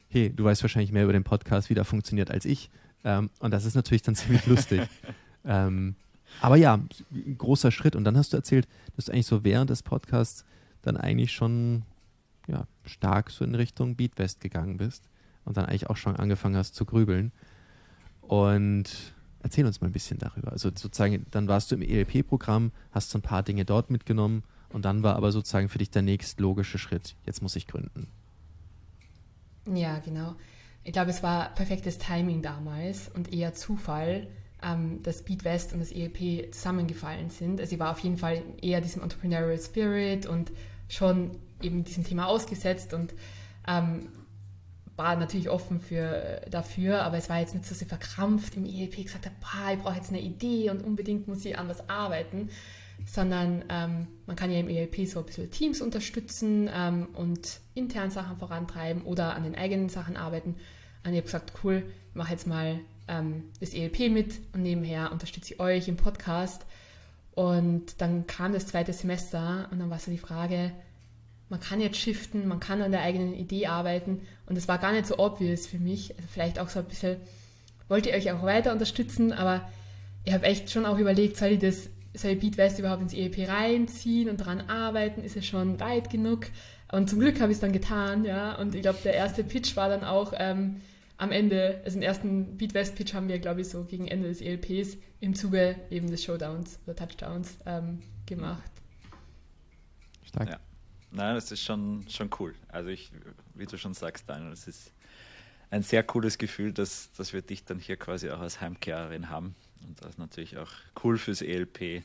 [0.09, 2.71] hey, du weißt wahrscheinlich mehr über den Podcast, wie der funktioniert, als ich.
[3.05, 4.83] Ähm, und das ist natürlich dann ziemlich lustig.
[5.45, 5.95] ähm,
[6.41, 6.81] aber ja,
[7.39, 7.97] großer Schritt.
[7.97, 10.45] Und dann hast du erzählt, dass du eigentlich so während des Podcasts
[10.87, 11.83] dann eigentlich schon
[12.47, 15.09] ja, stark so in Richtung Beatwest gegangen bist
[15.45, 17.33] und dann eigentlich auch schon angefangen hast zu grübeln.
[18.21, 20.53] Und erzähl uns mal ein bisschen darüber.
[20.53, 24.85] Also sozusagen, dann warst du im ELP-Programm, hast so ein paar Dinge dort mitgenommen und
[24.85, 27.15] dann war aber sozusagen für dich der nächstlogische Schritt.
[27.27, 28.09] Jetzt muss ich gründen.
[29.73, 30.35] Ja, genau.
[30.83, 34.27] Ich glaube, es war perfektes Timing damals und eher Zufall,
[34.63, 37.61] ähm, dass Beat West und das ELP zusammengefallen sind.
[37.61, 40.53] Also ich war auf jeden Fall eher diesem Entrepreneurial Spirit und
[40.89, 43.15] schon eben diesem Thema ausgesetzt und
[43.67, 44.09] ähm,
[44.97, 49.03] war natürlich offen für, dafür, aber es war jetzt nicht so sehr verkrampft im ELP
[49.03, 52.49] gesagt habe, "Boah, ich brauche jetzt eine Idee und unbedingt muss ich an was arbeiten,
[53.07, 58.11] sondern ähm, man kann ja im ELP so ein bisschen Teams unterstützen ähm, und intern
[58.11, 60.57] Sachen vorantreiben oder an den eigenen Sachen arbeiten.
[61.05, 65.55] Und ich habe gesagt, cool, mache jetzt mal ähm, das ELP mit und nebenher unterstütze
[65.55, 66.65] ich euch im Podcast.
[67.35, 70.73] Und dann kam das zweite Semester und dann war so die Frage,
[71.49, 74.93] man kann jetzt shiften, man kann an der eigenen Idee arbeiten und es war gar
[74.93, 76.15] nicht so obvious für mich.
[76.17, 77.17] Also vielleicht auch so ein bisschen,
[77.89, 79.69] wollte ich euch auch weiter unterstützen, aber
[80.25, 83.13] ich habe echt schon auch überlegt, soll ich das, soll ich Beat West überhaupt ins
[83.13, 85.23] EEP reinziehen und daran arbeiten?
[85.23, 86.47] Ist es schon weit genug?
[86.93, 88.55] Und zum Glück habe ich es dann getan, ja.
[88.55, 90.81] Und ich glaube, der erste Pitch war dann auch ähm,
[91.25, 94.29] am Ende, also den ersten Beat West Pitch haben wir, glaube ich, so gegen Ende
[94.29, 98.71] des ELPs im Zuge eben des Showdowns oder Touchdowns ähm, gemacht.
[100.25, 100.51] Stark.
[100.51, 100.61] Ja.
[101.11, 102.55] Nein, das ist schon, schon cool.
[102.69, 103.11] Also ich,
[103.55, 104.93] wie du schon sagst, Daniel, es ist
[105.71, 109.55] ein sehr cooles Gefühl, dass, dass wir dich dann hier quasi auch als Heimkehrerin haben.
[109.87, 110.71] Und das ist natürlich auch
[111.03, 112.05] cool fürs ELP,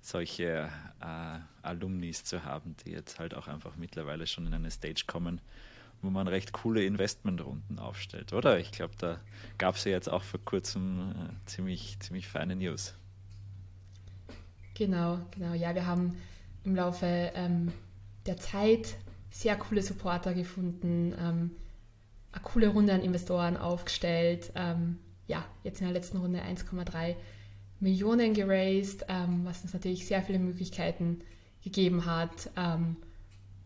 [0.00, 5.04] solche äh, Alumnis zu haben, die jetzt halt auch einfach mittlerweile schon in eine Stage
[5.06, 5.40] kommen,
[6.04, 8.58] wo man recht coole Investmentrunden aufstellt, oder?
[8.58, 9.18] Ich glaube, da
[9.58, 12.94] gab es ja jetzt auch vor kurzem äh, ziemlich, ziemlich feine News.
[14.74, 15.54] Genau, genau.
[15.54, 16.16] Ja, wir haben
[16.64, 17.72] im Laufe ähm,
[18.26, 18.96] der Zeit
[19.30, 21.50] sehr coole Supporter gefunden, ähm,
[22.32, 24.52] eine coole Runde an Investoren aufgestellt.
[24.54, 27.16] Ähm, ja, jetzt in der letzten Runde 1,3
[27.80, 31.20] Millionen geraced, ähm, was uns natürlich sehr viele Möglichkeiten
[31.62, 32.50] gegeben hat.
[32.56, 32.96] Ähm,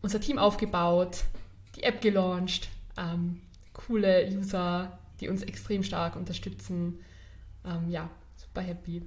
[0.01, 1.23] unser Team aufgebaut,
[1.75, 3.41] die App gelauncht, ähm,
[3.73, 6.99] coole User, die uns extrem stark unterstützen.
[7.65, 9.01] Ähm, ja, super happy.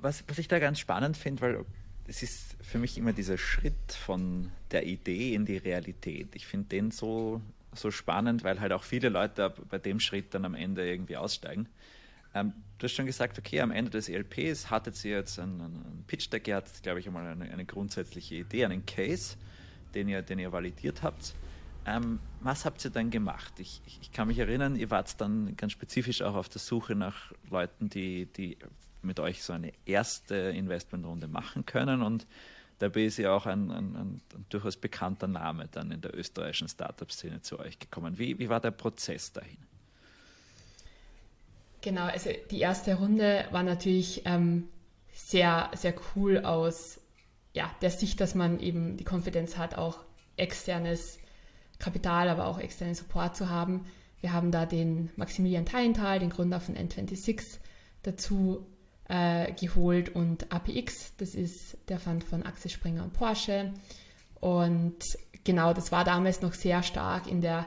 [0.00, 1.64] Was, was ich da ganz spannend finde, weil
[2.06, 6.34] es ist für mich immer dieser Schritt von der Idee in die Realität.
[6.34, 7.40] Ich finde den so,
[7.74, 11.68] so spannend, weil halt auch viele Leute bei dem Schritt dann am Ende irgendwie aussteigen.
[12.34, 16.04] Ähm, du hast schon gesagt, okay, am Ende des ELPs hattet ihr jetzt einen, einen
[16.06, 19.36] Pitch Deck, ihr hattet, glaube ich, einmal eine, eine, grundsätzliche Idee, einen Case,
[19.94, 21.34] den ihr, den ihr validiert habt.
[21.86, 23.54] Ähm, was habt ihr dann gemacht?
[23.58, 26.94] Ich, ich, ich, kann mich erinnern, ihr wart dann ganz spezifisch auch auf der Suche
[26.94, 28.58] nach Leuten, die, die
[29.02, 32.26] mit euch so eine erste Investmentrunde machen können und
[32.78, 36.68] dabei ist ja auch ein, ein, ein, ein durchaus bekannter Name dann in der österreichischen
[36.68, 38.18] Startup-Szene zu euch gekommen.
[38.18, 39.58] Wie, wie war der Prozess dahin?
[41.82, 44.68] Genau, also die erste Runde war natürlich ähm,
[45.12, 46.99] sehr, sehr cool aus
[47.52, 49.98] ja, der Sicht, dass man eben die Konfidenz hat, auch
[50.36, 51.18] externes
[51.78, 53.86] Kapital, aber auch externen Support zu haben.
[54.20, 57.58] Wir haben da den Maximilian Teilenthal, den Gründer von N26,
[58.02, 58.66] dazu
[59.08, 63.72] äh, geholt und APX, das ist der Fund von Axel Springer und Porsche.
[64.38, 64.98] Und
[65.44, 67.66] genau, das war damals noch sehr stark in der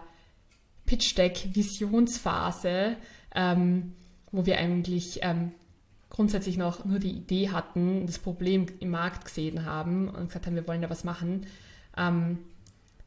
[0.86, 2.98] Pitch Deck Visionsphase,
[3.36, 3.94] ähm,
[4.32, 5.52] wo wir eigentlich ähm,
[6.14, 10.56] grundsätzlich noch nur die Idee hatten, das Problem im Markt gesehen haben und gesagt haben,
[10.56, 11.48] wir wollen da was machen.
[11.98, 12.38] Ähm,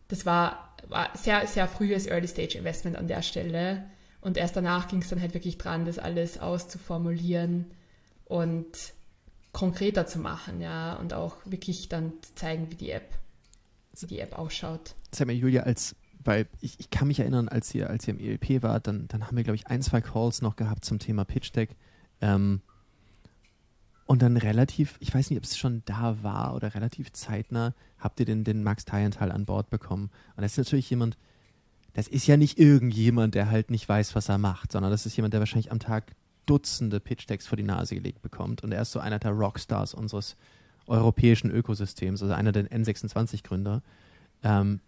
[0.08, 3.84] das war, war sehr, sehr frühes Early Stage Investment an der Stelle.
[4.20, 7.66] Und erst danach ging es dann halt wirklich dran, das alles auszuformulieren
[8.24, 8.66] und
[9.52, 13.16] konkreter zu machen, ja, und auch wirklich dann zu zeigen, wie die App
[13.98, 14.94] wie die App ausschaut.
[15.10, 18.20] Sag mal, Julia, als, weil ich, ich kann mich erinnern, als ihr, als ihr im
[18.20, 21.24] ELP wart, dann, dann haben wir, glaube ich, ein, zwei Calls noch gehabt zum Thema
[21.24, 21.70] Pitch Deck.
[22.20, 22.60] Ähm,
[24.06, 28.20] und dann relativ, ich weiß nicht, ob es schon da war oder relativ zeitnah, habt
[28.20, 30.10] ihr den, den Max Teilenthal an Bord bekommen.
[30.36, 31.18] Und das ist natürlich jemand,
[31.92, 35.16] das ist ja nicht irgendjemand, der halt nicht weiß, was er macht, sondern das ist
[35.16, 36.14] jemand, der wahrscheinlich am Tag
[36.46, 38.62] Dutzende Pitch-Decks vor die Nase gelegt bekommt.
[38.62, 40.36] Und er ist so einer der Rockstars unseres
[40.86, 43.82] europäischen Ökosystems, also einer der N26-Gründer.
[44.44, 44.80] Ähm,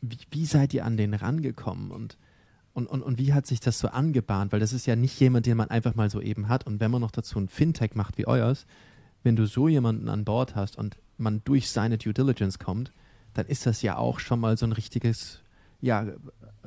[0.00, 2.16] wie, wie seid ihr an den rangekommen und,
[2.74, 4.52] und, und, und wie hat sich das so angebahnt?
[4.52, 6.66] Weil das ist ja nicht jemand, den man einfach mal so eben hat.
[6.66, 8.66] Und wenn man noch dazu ein Fintech macht wie euers,
[9.22, 12.92] wenn du so jemanden an Bord hast und man durch seine Due Diligence kommt,
[13.32, 15.40] dann ist das ja auch schon mal so ein richtiges
[15.80, 16.06] ja,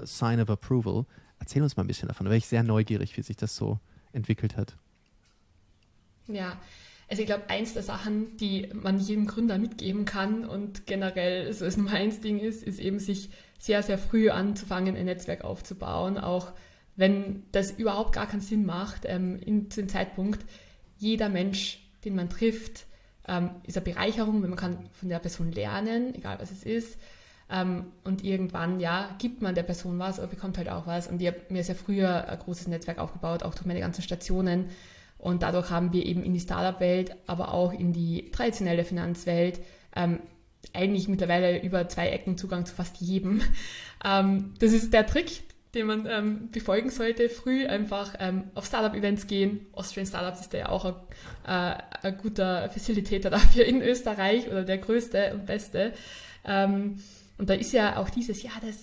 [0.02, 1.06] Sign of Approval.
[1.40, 2.26] Erzähl uns mal ein bisschen davon.
[2.26, 3.80] Da wäre ich sehr neugierig, wie sich das so
[4.14, 4.78] entwickelt hat.
[6.28, 6.58] Ja,
[7.10, 11.66] also ich glaube, eins der Sachen, die man jedem Gründer mitgeben kann und generell so
[11.66, 16.54] ist mein Ding ist, ist eben sich sehr, sehr früh anzufangen, ein Netzwerk aufzubauen, auch
[16.96, 20.44] wenn das überhaupt gar keinen Sinn macht, ähm, in, dem Zeitpunkt,
[20.98, 22.86] jeder Mensch, den man trifft,
[23.28, 26.98] ähm, ist eine Bereicherung, wenn man kann von der Person lernen, egal was es ist.
[27.50, 31.08] Ähm, und irgendwann, ja, gibt man der Person was oder bekommt halt auch was.
[31.08, 34.66] Und ich habe mir sehr früher ein großes Netzwerk aufgebaut, auch durch meine ganzen Stationen.
[35.18, 39.60] Und dadurch haben wir eben in die Startup-Welt, aber auch in die traditionelle Finanzwelt
[39.96, 40.20] ähm,
[40.74, 43.42] eigentlich mittlerweile über zwei Ecken Zugang zu fast jedem.
[44.04, 47.30] Ähm, das ist der Trick, den man ähm, befolgen sollte.
[47.30, 49.66] Früh einfach ähm, auf Startup-Events gehen.
[49.74, 50.94] Austrian Startups ist ja auch ein,
[51.46, 55.94] äh, ein, guter Facilitator dafür in Österreich oder der größte und beste.
[56.46, 57.02] Ähm,
[57.38, 58.78] und da ist ja auch dieses Jahr das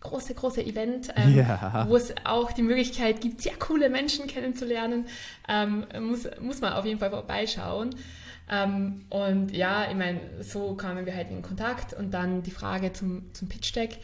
[0.00, 1.86] große, große Event, ähm, ja.
[1.88, 5.06] wo es auch die Möglichkeit gibt, sehr coole Menschen kennenzulernen.
[5.48, 7.94] Ähm, muss, muss man auf jeden Fall vorbeischauen.
[8.50, 12.92] Ähm, und ja, ich meine, so kamen wir halt in Kontakt und dann die Frage
[12.92, 13.98] zum, zum Pitch Deck.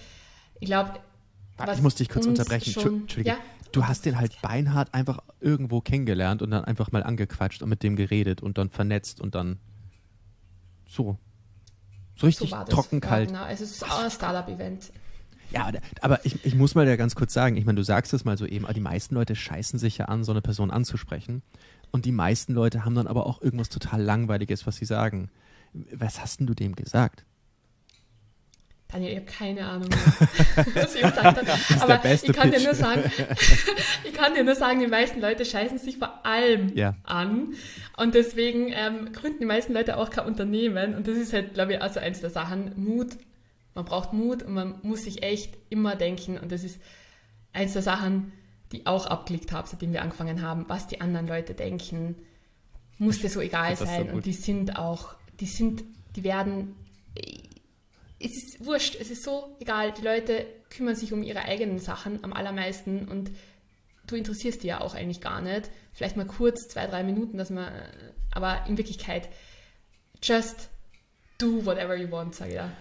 [0.61, 0.93] Ich glaube,
[1.73, 2.73] ich muss dich kurz unterbrechen.
[2.73, 3.37] Schon, Entschuldige.
[3.37, 3.43] Ja?
[3.73, 7.83] Du hast den halt beinhart einfach irgendwo kennengelernt und dann einfach mal angequatscht und mit
[7.83, 9.59] dem geredet und dann vernetzt und dann
[10.87, 11.19] so.
[12.17, 13.31] So richtig so trocken kalt.
[13.31, 13.53] Ja, genau.
[13.53, 14.93] Es ist ein Startup-Event.
[15.51, 18.25] Ja, aber ich, ich muss mal ja ganz kurz sagen, ich meine, du sagst es
[18.25, 21.43] mal so eben, aber die meisten Leute scheißen sich ja an, so eine Person anzusprechen.
[21.95, 25.31] Und die meisten Leute haben dann aber auch irgendwas total Langweiliges, was sie sagen.
[25.93, 27.25] Was hast denn du dem gesagt?
[28.89, 29.89] Daniel, ich habe keine Ahnung,
[30.75, 31.41] was ich gesagt habe.
[31.81, 32.59] Aber ich kann Pitch.
[32.59, 33.03] dir nur sagen,
[34.05, 36.97] ich kann dir nur sagen, die meisten Leute scheißen sich vor allem ja.
[37.05, 37.55] an.
[37.97, 40.97] Und deswegen ähm, gründen die meisten Leute auch kein Unternehmen.
[40.97, 42.73] Und das ist halt, glaube ich, also eins der Sachen.
[42.75, 43.17] Mut
[43.75, 46.81] man braucht Mut und man muss sich echt immer denken, und das ist
[47.53, 48.33] eins der Sachen,
[48.75, 52.17] die auch abgelegt habe, seitdem wir angefangen haben, was die anderen Leute denken,
[52.99, 54.09] musste so egal sein.
[54.09, 55.85] So und die sind auch, die sind,
[56.17, 56.75] die werden,
[58.19, 62.23] es ist wurscht, es ist so egal, die Leute kümmern sich um ihre eigenen Sachen
[62.25, 63.31] am allermeisten und
[64.07, 65.71] du interessierst die ja auch eigentlich gar nicht.
[65.93, 67.73] Vielleicht mal kurz, zwei, drei Minuten, dass man,
[68.33, 69.29] aber in Wirklichkeit,
[70.23, 70.69] just
[71.39, 72.73] do whatever you want, sage ich da.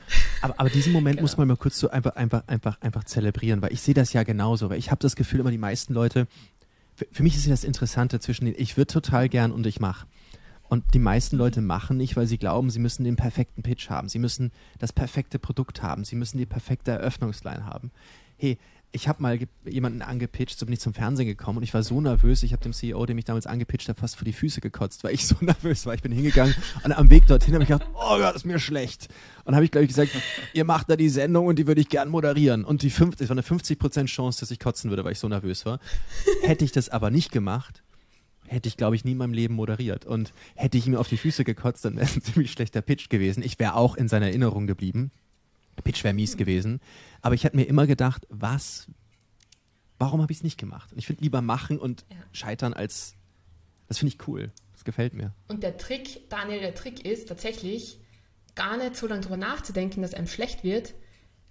[0.44, 1.24] Aber, aber diesen Moment genau.
[1.24, 4.24] muss man mal kurz so einfach, einfach, einfach, einfach zelebrieren, weil ich sehe das ja
[4.24, 6.28] genauso, weil ich habe das Gefühl, immer die meisten Leute,
[6.96, 10.06] für, für mich ist das Interessante zwischen den, ich würde total gern und ich mache.
[10.68, 14.10] Und die meisten Leute machen nicht, weil sie glauben, sie müssen den perfekten Pitch haben.
[14.10, 16.04] Sie müssen das perfekte Produkt haben.
[16.04, 17.92] Sie müssen die perfekte Eröffnungsline haben.
[18.38, 18.58] Hey,
[18.96, 22.00] ich habe mal jemanden angepitcht, so bin ich zum Fernsehen gekommen und ich war so
[22.00, 25.04] nervös, ich habe dem CEO, der mich damals angepitcht hat, fast vor die Füße gekotzt,
[25.04, 25.96] weil ich so nervös war.
[25.96, 29.08] Ich bin hingegangen und am Weg dorthin habe ich gedacht, oh Gott, ist mir schlecht.
[29.46, 30.12] Und habe ich, glaube ich, gesagt,
[30.54, 32.64] ihr macht da die Sendung und die würde ich gern moderieren.
[32.64, 35.28] Und die 50, es war eine 50% Chance, dass ich kotzen würde, weil ich so
[35.28, 35.80] nervös war.
[36.44, 37.82] Hätte ich das aber nicht gemacht,
[38.46, 40.06] hätte ich, glaube ich, nie in meinem Leben moderiert.
[40.06, 43.10] Und hätte ich ihm auf die Füße gekotzt, dann wäre es ein ziemlich schlechter Pitch
[43.10, 43.42] gewesen.
[43.42, 45.10] Ich wäre auch in seiner Erinnerung geblieben.
[45.82, 46.80] Pitch wäre mies gewesen.
[47.22, 48.88] Aber ich hatte mir immer gedacht, was,
[50.00, 50.92] warum habe ich es nicht gemacht?
[50.92, 52.18] Und ich finde lieber machen und ja.
[52.32, 53.16] scheitern als,
[53.88, 54.52] das finde ich cool.
[54.74, 55.34] Das gefällt mir.
[55.48, 58.00] Und der Trick, Daniel, der Trick ist tatsächlich,
[58.56, 60.94] gar nicht so lange drüber nachzudenken, dass einem schlecht wird,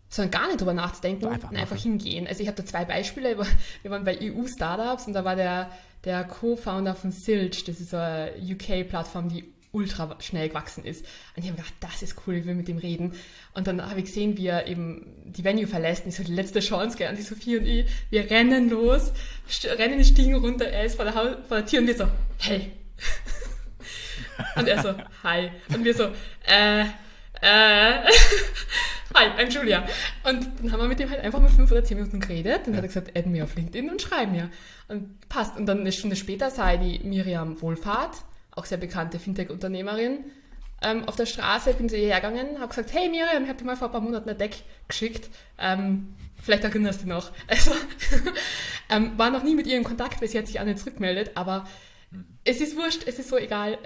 [0.09, 2.27] sondern gar nicht drüber nachzudenken einfach und einfach hingehen.
[2.27, 3.39] Also ich habe da zwei Beispiele.
[3.83, 5.71] Wir waren bei EU-Startups und da war der,
[6.05, 11.05] der Co-Founder von Silch, das ist so eine UK-Plattform, die ultra schnell gewachsen ist.
[11.35, 13.15] Und ich habe gedacht, das ist cool, ich will mit dem reden.
[13.55, 16.05] Und dann habe ich gesehen, wie er eben die Venue verlässt.
[16.05, 17.09] Und ich so, die letzte Chance, gell?
[17.09, 19.13] Und die Sophie und ich, wir rennen los,
[19.79, 22.07] rennen die Stiegen runter, er ist vor der, Haus, vor der Tür und wir so,
[22.39, 22.73] hey.
[24.57, 25.51] und er so, hi.
[25.75, 26.05] Und wir so,
[26.47, 26.83] äh,
[27.41, 28.05] äh,
[29.15, 29.85] hi, I'm Julia.
[30.25, 32.67] Und dann haben wir mit ihm halt einfach mal fünf oder zehn Minuten geredet.
[32.67, 32.77] Dann ja.
[32.77, 34.51] hat er gesagt, add mir auf LinkedIn und schreib mir.
[34.89, 35.57] Und passt.
[35.57, 38.23] Und dann eine Stunde später sei die Miriam Wohlfahrt
[38.55, 40.25] auch sehr bekannte Fintech-Unternehmerin,
[40.83, 43.77] ähm, auf der Straße, bin ihr hergegangen, habe gesagt, hey Miriam, ich habe dir mal
[43.77, 44.57] vor ein paar Monaten ein Deck
[44.89, 45.31] geschickt.
[45.59, 47.31] Ähm, vielleicht erinnerst du dich noch.
[47.47, 47.73] Also,
[48.91, 51.33] ähm, war noch nie mit ihr in Kontakt, weil sie hat sich auch nicht zurückgemeldet,
[51.35, 51.67] aber
[52.45, 53.79] es ist wurscht, es ist so egal.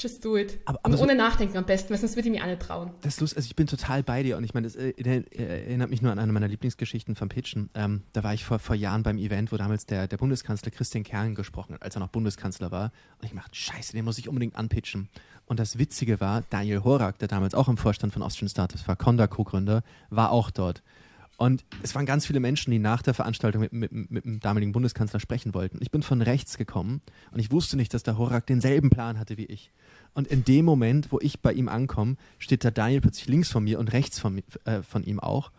[0.00, 0.58] Just do it.
[0.64, 2.62] Aber, aber und so, ohne Nachdenken am besten, weil sonst würde ich mich auch nicht
[2.62, 2.90] trauen.
[3.02, 4.92] Das ist lustig, also ich bin total bei dir und ich meine, das äh,
[5.36, 7.70] erinnert mich nur an eine meiner Lieblingsgeschichten vom Pitchen.
[7.74, 11.04] Ähm, da war ich vor, vor Jahren beim Event, wo damals der, der Bundeskanzler Christian
[11.04, 12.92] Kern gesprochen hat, als er noch Bundeskanzler war.
[13.20, 15.08] Und ich dachte, scheiße, den muss ich unbedingt anpitchen.
[15.46, 18.96] Und das Witzige war, Daniel Horak, der damals auch im Vorstand von Austrian Startups war,
[18.96, 20.82] Conda Co-Gründer, war auch dort.
[21.38, 24.72] Und es waren ganz viele Menschen, die nach der Veranstaltung mit, mit, mit, dem damaligen
[24.72, 25.78] Bundeskanzler sprechen wollten.
[25.80, 27.00] Ich bin von rechts gekommen
[27.32, 29.72] und ich wusste nicht, dass der Horak denselben Plan hatte wie ich.
[30.14, 33.64] Und in dem Moment, wo ich bei ihm ankomme, steht der Daniel plötzlich links von
[33.64, 35.50] mir und rechts von, äh, von ihm auch.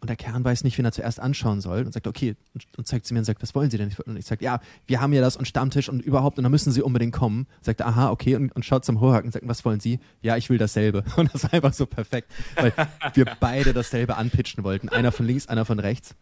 [0.00, 2.86] Und der Kern weiß nicht, wen er zuerst anschauen soll und sagt, okay, und, und
[2.86, 3.92] zeigt sie mir und sagt, was wollen Sie denn?
[4.06, 6.72] Und ich sage, ja, wir haben ja das und Stammtisch und überhaupt, und da müssen
[6.72, 7.46] Sie unbedingt kommen.
[7.60, 10.00] Sagt, aha, okay, und, und schaut zum Horak und sagt, was wollen Sie?
[10.22, 11.04] Ja, ich will dasselbe.
[11.16, 12.72] Und das war einfach so perfekt, weil
[13.14, 14.88] wir beide dasselbe anpitchen wollten.
[14.88, 16.14] Einer von links, einer von rechts.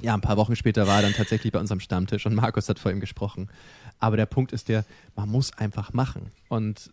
[0.00, 2.78] Ja, ein paar Wochen später war er dann tatsächlich bei unserem Stammtisch und Markus hat
[2.78, 3.48] vor ihm gesprochen.
[3.98, 6.32] Aber der Punkt ist der, man muss einfach machen.
[6.48, 6.90] Und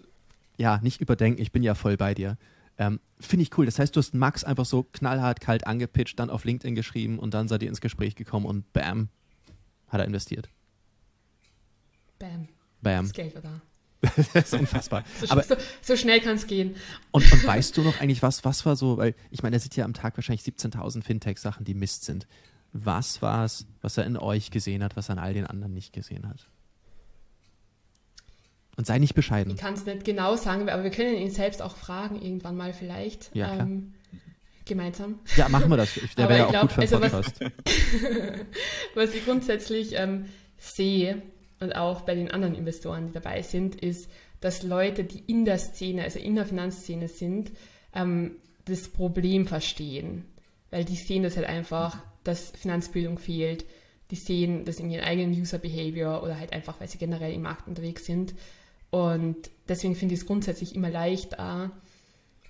[0.58, 2.38] ja, nicht überdenken, ich bin ja voll bei dir.
[2.78, 3.66] Ähm, Finde ich cool.
[3.66, 7.34] Das heißt, du hast Max einfach so knallhart kalt angepitcht, dann auf LinkedIn geschrieben und
[7.34, 9.10] dann seid ihr ins Gespräch gekommen und bam,
[9.88, 10.50] hat er investiert.
[12.20, 12.48] Bam.
[12.82, 13.06] Bam.
[13.06, 13.62] Das Geld war da.
[14.34, 15.04] das ist unfassbar.
[15.20, 16.76] So, Aber, so, so schnell kann es gehen.
[17.12, 19.76] und, und weißt du noch eigentlich was, was war so, weil ich meine, er sieht
[19.76, 22.28] ja am Tag wahrscheinlich 17.000 Fintech-Sachen, die Mist sind.
[22.74, 25.74] Was war es, was er in euch gesehen hat, was er an all den anderen
[25.74, 26.50] nicht gesehen hat?
[28.76, 29.54] Und sei nicht bescheiden.
[29.54, 32.74] Ich kann es nicht genau sagen, aber wir können ihn selbst auch fragen, irgendwann mal
[32.74, 33.30] vielleicht.
[33.36, 33.68] Ja, klar.
[33.68, 33.94] Ähm,
[34.66, 35.20] gemeinsam.
[35.36, 35.94] Ja, machen wir das.
[36.18, 38.36] Der Aber wäre ja ich auch gut glaub, für einen also was-.
[38.96, 40.26] Was ich grundsätzlich ähm,
[40.58, 41.22] sehe
[41.60, 44.10] und auch bei den anderen Investoren, die dabei sind, ist,
[44.42, 47.52] dass Leute, die in der Szene, also in der Finanzszene sind,
[47.94, 50.26] ähm, das Problem verstehen.
[50.72, 53.66] Weil die sehen das halt einfach, dass Finanzbildung fehlt.
[54.12, 57.44] Die sehen das in ihren eigenen User Behavior oder halt einfach, weil sie generell im
[57.44, 58.34] Markt unterwegs sind.
[58.94, 61.72] Und deswegen finde ich es grundsätzlich immer leichter,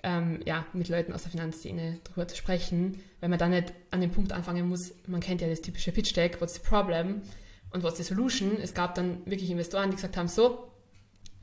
[0.04, 4.02] ähm, ja, mit Leuten aus der Finanzszene drüber zu sprechen, weil man dann nicht an
[4.02, 7.22] dem Punkt anfangen muss, man kennt ja das typische Pitch Deck, what's the problem
[7.72, 8.58] und what's the solution.
[8.62, 10.68] Es gab dann wirklich Investoren, die gesagt haben, so,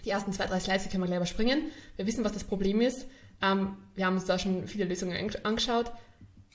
[0.05, 3.07] die ersten zwei, drei Slides können wir gleich überspringen, wir wissen, was das Problem ist,
[3.41, 5.91] ähm, wir haben uns da schon viele Lösungen ange- angeschaut,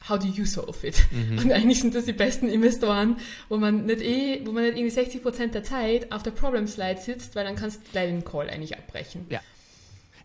[0.09, 1.05] how do you solve it?
[1.11, 3.17] Und eigentlich sind das die besten Investoren,
[3.49, 7.01] wo man nicht eh, wo man nicht irgendwie 60% der Zeit auf der Problem Slide
[7.01, 9.25] sitzt, weil dann kannst du gleich den Call eigentlich abbrechen.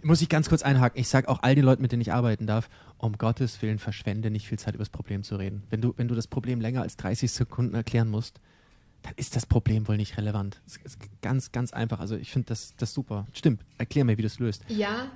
[0.02, 0.98] Muss ich ganz kurz einhaken.
[0.98, 4.30] Ich sage auch all den Leuten, mit denen ich arbeiten darf, um Gottes Willen verschwende
[4.30, 5.62] nicht viel Zeit, über das Problem zu reden.
[5.68, 8.40] Wenn du, wenn du das Problem länger als 30 Sekunden erklären musst,
[9.02, 10.60] dann ist das Problem wohl nicht relevant.
[10.64, 12.00] Das ist ganz, ganz einfach.
[12.00, 13.26] Also ich finde das, das super.
[13.32, 13.62] Stimmt.
[13.78, 14.64] Erklär mir, wie du es löst.
[14.68, 15.10] Ja,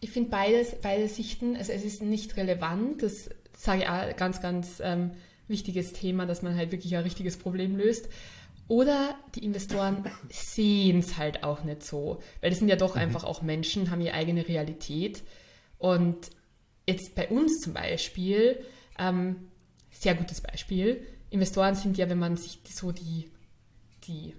[0.00, 3.28] ich finde beides, beide Sichten, also es ist nicht relevant, das
[3.60, 5.10] sage ich auch ganz, ganz ähm,
[5.46, 8.08] wichtiges Thema, dass man halt wirklich ein richtiges Problem löst.
[8.68, 13.22] Oder die Investoren sehen es halt auch nicht so, weil das sind ja doch einfach
[13.22, 15.22] auch Menschen, haben ihre eigene Realität.
[15.76, 16.30] Und
[16.88, 18.64] jetzt bei uns zum Beispiel,
[18.98, 19.36] ähm,
[19.90, 23.30] sehr gutes Beispiel, Investoren sind ja, wenn man sich so die,
[24.04, 24.34] die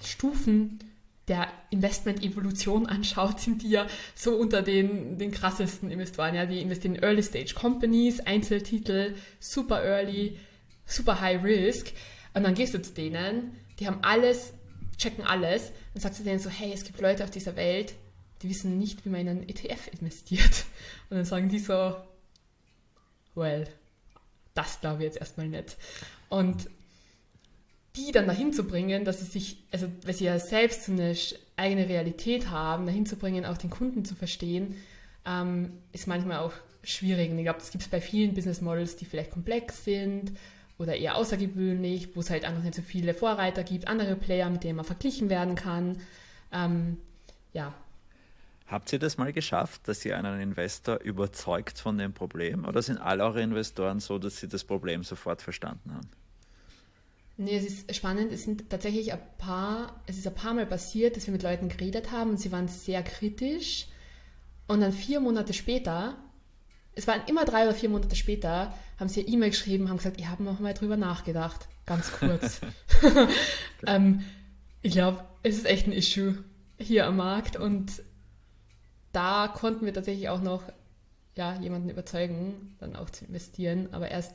[0.00, 0.78] Stufen
[1.28, 6.34] der Investment-Evolution anschaut, sind die ja so unter den, den krassesten Investoren.
[6.34, 10.38] Ja, die investieren in Early-Stage-Companies, Einzeltitel, super early,
[10.86, 11.92] super high risk.
[12.34, 14.52] Und dann gehst du zu denen, die haben alles,
[14.96, 17.94] checken alles, und sagst du denen so, hey, es gibt Leute auf dieser Welt,
[18.42, 20.64] die wissen nicht, wie man in einen ETF investiert.
[21.10, 21.96] Und dann sagen die so,
[23.34, 23.66] well,
[24.54, 25.76] das glaube ich jetzt erstmal nicht.
[26.28, 26.68] Und
[27.98, 31.14] die dann dahin zu bringen, dass sie sich, also weil sie ja selbst so eine
[31.56, 34.76] eigene Realität haben, dahin zu bringen, auch den Kunden zu verstehen,
[35.26, 37.30] ähm, ist manchmal auch schwierig.
[37.30, 40.32] Und ich glaube, das gibt es bei vielen Business Models, die vielleicht komplex sind
[40.78, 44.64] oder eher außergewöhnlich, wo es halt einfach nicht so viele Vorreiter gibt, andere Player, mit
[44.64, 45.98] denen man verglichen werden kann.
[46.52, 46.98] Ähm,
[47.52, 47.74] ja,
[48.68, 52.66] Habt ihr das mal geschafft, dass ihr einen Investor überzeugt von dem Problem?
[52.66, 56.10] Oder sind alle eure Investoren so, dass sie das Problem sofort verstanden haben?
[57.40, 58.32] Nee, es ist spannend.
[58.32, 61.68] Es sind tatsächlich ein paar, es ist ein paar Mal passiert, dass wir mit Leuten
[61.68, 63.86] geredet haben und sie waren sehr kritisch.
[64.66, 66.16] Und dann vier Monate später,
[66.96, 70.26] es waren immer drei oder vier Monate später, haben sie E-Mail geschrieben, haben gesagt, ich
[70.26, 71.68] habe noch mal drüber nachgedacht.
[71.86, 72.60] Ganz kurz.
[73.86, 74.24] ähm,
[74.82, 76.42] ich glaube, es ist echt ein Issue
[76.76, 78.02] hier am Markt und
[79.12, 80.64] da konnten wir tatsächlich auch noch
[81.36, 84.34] ja, jemanden überzeugen, dann auch zu investieren, aber erst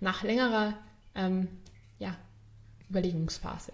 [0.00, 0.74] nach längerer
[1.14, 1.48] ähm,
[1.98, 2.14] ja,
[2.92, 3.72] Überlegungsphase.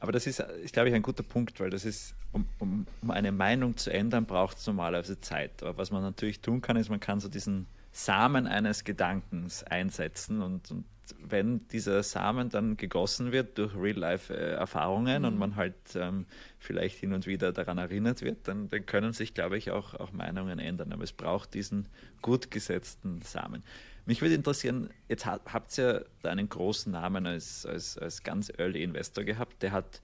[0.00, 3.10] Aber das ist, ist glaube ich, ein guter Punkt, weil das ist um, um, um
[3.10, 5.62] eine Meinung zu ändern, braucht es normalerweise Zeit.
[5.62, 7.66] Aber was man natürlich tun kann, ist, man kann so diesen
[7.98, 10.84] Samen eines Gedankens einsetzen und, und
[11.20, 15.28] wenn dieser Samen dann gegossen wird durch Real-Life-Erfahrungen mhm.
[15.28, 16.26] und man halt ähm,
[16.60, 20.12] vielleicht hin und wieder daran erinnert wird, dann, dann können sich, glaube ich, auch, auch
[20.12, 20.92] Meinungen ändern.
[20.92, 21.88] Aber es braucht diesen
[22.22, 23.64] gut gesetzten Samen.
[24.06, 28.84] Mich würde interessieren, jetzt habt ihr da einen großen Namen als, als, als ganz Early
[28.84, 30.02] Investor gehabt, der hat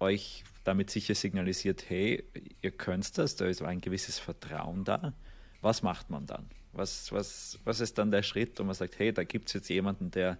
[0.00, 2.24] euch damit sicher signalisiert, hey,
[2.60, 5.14] ihr könnt das, da ist ein gewisses Vertrauen da.
[5.62, 6.46] Was macht man dann?
[6.72, 9.68] Was, was, was ist dann der Schritt, wo man sagt, hey, da gibt es jetzt
[9.68, 10.38] jemanden, der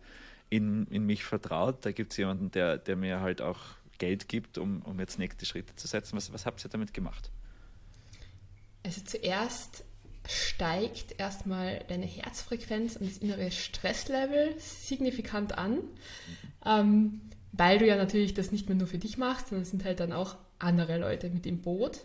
[0.49, 3.59] in, in mich vertraut, da gibt es jemanden, der, der mir halt auch
[3.99, 6.17] Geld gibt, um, um jetzt nächste Schritte zu setzen.
[6.17, 7.31] Was, was habt ihr damit gemacht?
[8.83, 9.85] Also zuerst
[10.29, 15.75] steigt erstmal deine Herzfrequenz und das innere Stresslevel signifikant an.
[15.75, 15.83] Mhm.
[16.65, 17.21] Ähm,
[17.53, 20.01] weil du ja natürlich das nicht mehr nur für dich machst, sondern es sind halt
[20.01, 22.01] dann auch andere Leute mit im Boot.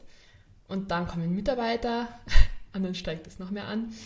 [0.67, 2.09] Und dann kommen Mitarbeiter,
[2.77, 3.89] und dann steigt das noch mehr an.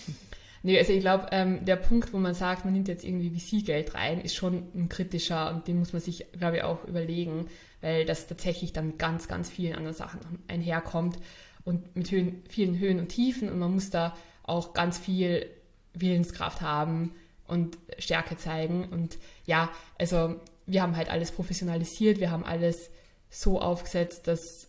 [0.63, 3.95] Nee, also ich glaube, ähm, der Punkt, wo man sagt, man nimmt jetzt irgendwie VC-Geld
[3.95, 7.47] rein, ist schon ein kritischer und den muss man sich, glaube ich, auch überlegen,
[7.81, 11.17] weil das tatsächlich dann mit ganz, ganz vielen anderen Sachen einherkommt
[11.65, 15.47] und mit Höhen, vielen Höhen und Tiefen und man muss da auch ganz viel
[15.93, 17.15] Willenskraft haben
[17.47, 18.85] und Stärke zeigen.
[18.85, 22.91] Und ja, also wir haben halt alles professionalisiert, wir haben alles
[23.29, 24.67] so aufgesetzt, dass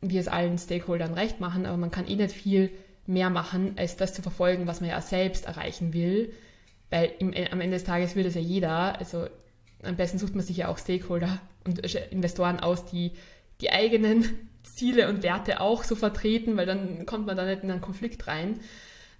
[0.00, 2.70] wir es allen Stakeholdern recht machen, aber man kann eh nicht viel
[3.06, 6.32] mehr machen, als das zu verfolgen, was man ja selbst erreichen will.
[6.90, 8.98] Weil im, am Ende des Tages will das ja jeder.
[8.98, 9.26] Also
[9.82, 11.78] am besten sucht man sich ja auch Stakeholder und
[12.10, 13.12] Investoren aus, die
[13.60, 17.70] die eigenen Ziele und Werte auch so vertreten, weil dann kommt man da nicht in
[17.70, 18.60] einen Konflikt rein.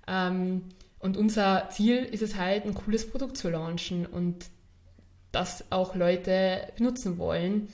[0.07, 0.63] Ähm,
[0.99, 4.47] und unser Ziel ist es halt, ein cooles Produkt zu launchen und
[5.33, 7.69] das auch Leute benutzen wollen.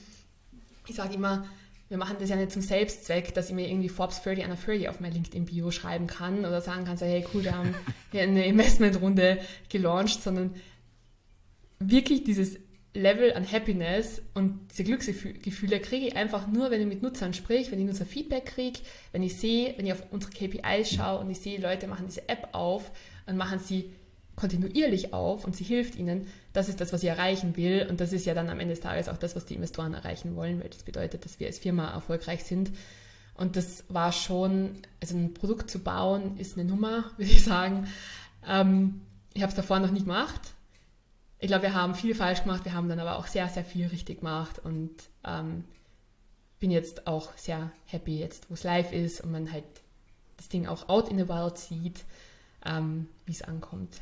[0.87, 1.45] Ich sage immer,
[1.91, 4.87] wir machen das ja nicht zum Selbstzweck, dass ich mir irgendwie Forbes 30 under 30
[4.87, 7.75] auf mein LinkedIn-Bio schreiben kann oder sagen kann, so, hey cool, wir haben
[8.11, 10.55] hier eine Investmentrunde gelauncht, sondern
[11.79, 12.57] wirklich dieses
[12.93, 17.73] Level an Happiness und diese Glücksgefühle kriege ich einfach nur, wenn ich mit Nutzern sprich,
[17.73, 18.79] wenn ich Nutzer Feedback kriege,
[19.11, 22.29] wenn ich sehe, wenn ich auf unsere KPIs schaue und ich sehe, Leute machen diese
[22.29, 22.89] App auf
[23.25, 23.91] und machen sie
[24.41, 27.85] kontinuierlich auf und sie hilft ihnen, das ist das, was ich erreichen will.
[27.87, 30.35] Und das ist ja dann am Ende des Tages auch das, was die Investoren erreichen
[30.35, 32.71] wollen, weil das bedeutet, dass wir als Firma erfolgreich sind.
[33.35, 37.87] Und das war schon, also ein Produkt zu bauen, ist eine Nummer, würde ich sagen.
[38.45, 39.01] Ähm,
[39.33, 40.41] ich habe es davor noch nicht gemacht.
[41.39, 43.87] Ich glaube, wir haben viel falsch gemacht, wir haben dann aber auch sehr, sehr viel
[43.87, 44.91] richtig gemacht und
[45.23, 45.63] ähm,
[46.59, 49.63] bin jetzt auch sehr happy jetzt, wo es live ist und man halt
[50.37, 52.03] das Ding auch out in the wild sieht,
[52.65, 53.99] ähm, wie es ankommt.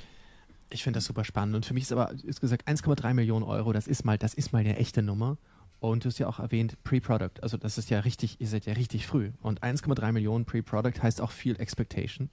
[0.69, 1.55] Ich finde das super spannend.
[1.55, 4.53] Und für mich ist aber, ist gesagt, 1,3 Millionen Euro, das ist mal, das ist
[4.53, 5.37] mal eine echte Nummer.
[5.79, 7.41] Und du hast ja auch erwähnt, Pre-Product.
[7.41, 9.31] Also das ist ja richtig, ihr seid ja richtig früh.
[9.41, 12.29] Und 1,3 Millionen Pre-Product heißt auch viel Expectation.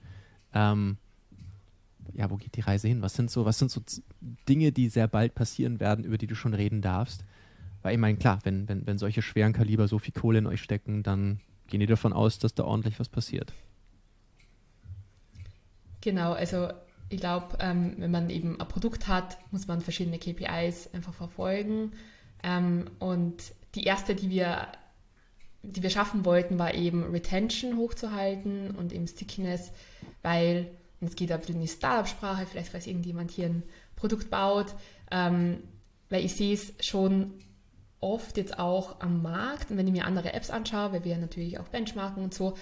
[0.52, 0.98] Ähm,
[2.12, 3.02] ja, wo geht die Reise hin?
[3.02, 3.80] Was sind so, was sind so
[4.48, 7.24] Dinge, die sehr bald passieren werden, über die du schon reden darfst?
[7.82, 10.60] Weil ich meine, klar, wenn, wenn, wenn solche schweren Kaliber so viel Kohle in euch
[10.60, 13.52] stecken, dann gehen die davon aus, dass da ordentlich was passiert.
[16.00, 16.68] Genau, also
[17.08, 21.92] ich glaube, ähm, wenn man eben ein Produkt hat, muss man verschiedene KPIs einfach verfolgen.
[22.42, 23.36] Ähm, und
[23.74, 24.68] die erste, die wir,
[25.62, 29.72] die wir schaffen wollten, war eben Retention hochzuhalten und eben Stickiness,
[30.22, 30.68] weil,
[31.00, 33.62] und es geht ein in die Startup-Sprache, vielleicht falls irgendjemand hier ein
[33.94, 34.74] Produkt baut,
[35.10, 35.62] ähm,
[36.08, 37.34] weil ich sehe es schon
[38.00, 41.58] oft jetzt auch am Markt und wenn ich mir andere Apps anschaue, weil wir natürlich
[41.58, 42.56] auch benchmarken und so,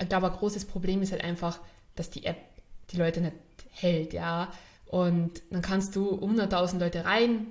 [0.00, 1.60] ich glaube, ein großes Problem ist halt einfach,
[1.94, 2.36] dass die App
[2.90, 3.36] die Leute nicht
[3.70, 4.52] hält, ja.
[4.86, 7.46] Und dann kannst du 100.000 Leute rein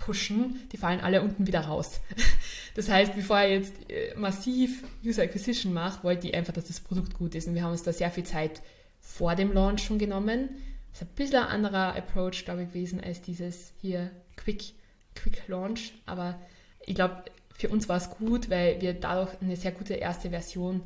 [0.00, 2.00] pushen, die fallen alle unten wieder raus.
[2.76, 6.78] Das heißt, bevor ihr jetzt äh, massiv User Acquisition macht, wollt ihr einfach, dass das
[6.78, 7.48] Produkt gut ist.
[7.48, 8.62] Und wir haben uns da sehr viel Zeit
[9.00, 10.50] vor dem Launch schon genommen.
[10.92, 14.72] Das ist ein bisschen ein anderer Approach, glaube ich, gewesen als dieses hier Quick,
[15.16, 15.94] Quick Launch.
[16.06, 16.38] Aber
[16.86, 20.82] ich glaube, für uns war es gut, weil wir dadurch eine sehr gute erste Version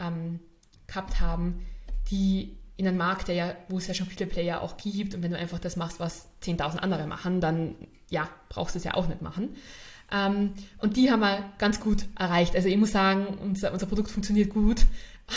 [0.00, 0.40] ähm,
[0.88, 1.64] gehabt haben,
[2.10, 5.22] die in einem Markt, der ja, wo es ja schon viele Player auch gibt und
[5.22, 7.74] wenn du einfach das machst, was 10.000 andere machen, dann
[8.08, 9.50] ja, brauchst du es ja auch nicht machen.
[10.10, 12.56] Ähm, und die haben wir ganz gut erreicht.
[12.56, 14.86] Also ich muss sagen, unser, unser Produkt funktioniert gut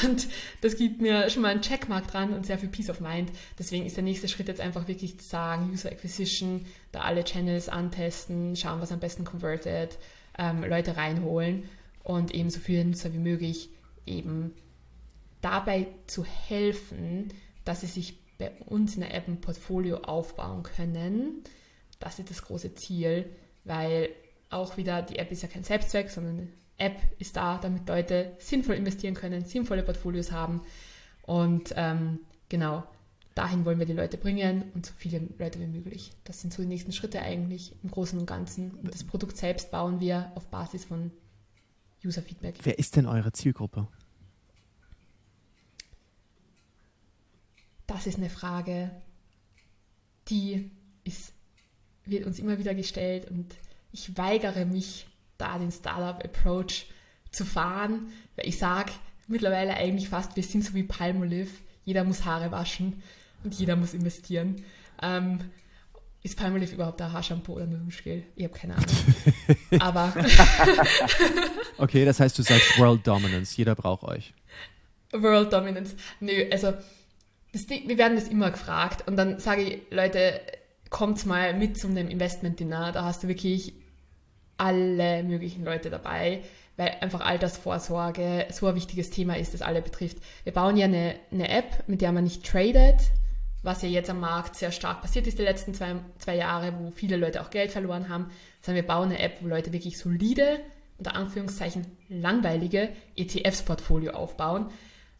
[0.03, 0.25] und
[0.61, 3.29] das gibt mir schon mal einen Checkmark dran und sehr viel Peace of Mind.
[3.59, 7.67] Deswegen ist der nächste Schritt jetzt einfach wirklich zu sagen, User Acquisition, da alle Channels
[7.67, 9.97] antesten, schauen, was am besten convertet,
[10.39, 11.65] ähm, Leute reinholen
[12.03, 13.67] und eben so viele Nutzer wie möglich
[14.05, 14.53] eben
[15.43, 17.31] dabei zu helfen,
[17.65, 21.43] dass sie sich bei uns in der App ein Portfolio aufbauen können.
[21.99, 23.29] Das ist das große Ziel,
[23.63, 24.09] weil
[24.49, 28.75] auch wieder die App ist ja kein Selbstzweck, sondern App ist da, damit Leute sinnvoll
[28.75, 30.61] investieren können, sinnvolle Portfolios haben.
[31.23, 32.19] Und ähm,
[32.49, 32.83] genau,
[33.35, 36.11] dahin wollen wir die Leute bringen und so viele Leute wie möglich.
[36.23, 38.71] Das sind so die nächsten Schritte eigentlich im Großen und Ganzen.
[38.71, 41.11] Und das Produkt selbst bauen wir auf Basis von
[42.03, 42.55] User-Feedback.
[42.63, 43.87] Wer ist denn eure Zielgruppe?
[47.93, 48.89] Das ist eine Frage,
[50.27, 50.71] die
[51.03, 51.31] ist,
[52.05, 53.53] wird uns immer wieder gestellt und
[53.91, 55.05] ich weigere mich,
[55.37, 56.87] da den Startup-Approach
[57.31, 58.91] zu fahren, weil ich sage
[59.27, 61.51] mittlerweile eigentlich fast, wir sind so wie Palmolive,
[61.85, 63.03] jeder muss Haare waschen
[63.43, 64.63] und jeder muss investieren.
[65.01, 65.39] Ähm,
[66.23, 68.23] ist Palmolive überhaupt ein Haarshampoo oder ein Duschgel?
[68.35, 68.95] Ich habe keine Ahnung.
[69.79, 70.13] Aber.
[71.77, 73.55] okay, das heißt, du sagst World Dominance.
[73.57, 74.33] Jeder braucht euch.
[75.11, 75.95] World Dominance.
[76.21, 76.73] Nö, also
[77.53, 80.41] das, wir werden das immer gefragt und dann sage ich, Leute,
[80.89, 82.91] kommt mal mit zu einem Investment-Dinner.
[82.91, 83.73] Da hast du wirklich
[84.57, 86.43] alle möglichen Leute dabei,
[86.77, 90.17] weil einfach Altersvorsorge so ein wichtiges Thema ist, das alle betrifft.
[90.43, 93.01] Wir bauen ja eine, eine App, mit der man nicht tradet,
[93.61, 96.91] was ja jetzt am Markt sehr stark passiert ist die letzten zwei, zwei Jahre, wo
[96.91, 98.29] viele Leute auch Geld verloren haben,
[98.61, 100.59] sondern wir bauen eine App, wo Leute wirklich solide,
[100.97, 104.67] unter Anführungszeichen langweilige ETFs-Portfolio aufbauen,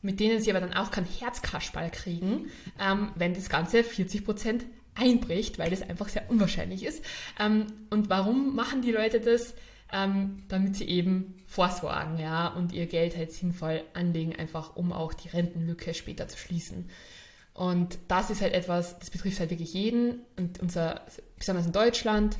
[0.03, 4.61] mit denen sie aber dann auch kein Herzkaschball kriegen, ähm, wenn das Ganze 40%
[4.95, 7.03] einbricht, weil das einfach sehr unwahrscheinlich ist.
[7.39, 9.55] Ähm, und warum machen die Leute das?
[9.95, 15.13] Ähm, damit sie eben vorsorgen, ja, und ihr Geld halt sinnvoll anlegen, einfach um auch
[15.13, 16.89] die Rentenlücke später zu schließen.
[17.53, 20.21] Und das ist halt etwas, das betrifft halt wirklich jeden.
[20.35, 21.01] Und unser,
[21.37, 22.37] besonders in Deutschland,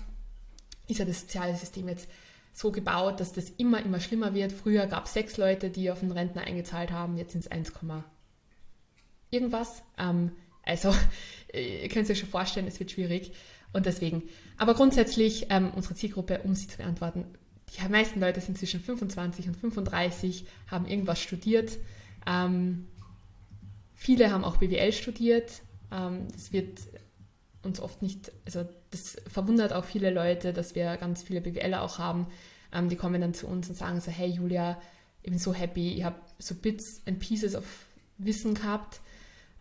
[0.88, 2.10] ist ja das soziale System jetzt
[2.54, 4.52] so gebaut, dass das immer, immer schlimmer wird.
[4.52, 7.74] Früher gab es sechs Leute, die auf den Rentner eingezahlt haben, jetzt sind es 1,
[9.32, 9.84] irgendwas.
[9.98, 10.32] Ähm,
[10.64, 10.94] also
[11.54, 13.34] ihr könnt euch schon vorstellen, es wird schwierig.
[13.74, 14.24] Und deswegen,
[14.58, 17.26] aber grundsätzlich ähm, unsere Zielgruppe, um sie zu beantworten,
[17.76, 21.80] die meisten Leute sind zwischen 25 und 35, haben irgendwas studiert.
[22.28, 22.86] Ähm,
[24.04, 25.62] Viele haben auch BWL studiert.
[25.90, 26.78] Ähm, das wird
[27.64, 31.98] uns oft nicht, also das verwundert auch viele Leute, dass wir ganz viele BWLer auch
[31.98, 32.28] haben.
[32.74, 34.80] Ähm, die kommen dann zu uns und sagen so, hey Julia,
[35.22, 37.64] ich bin so happy, ich habe so Bits and Pieces of
[38.18, 39.00] Wissen gehabt,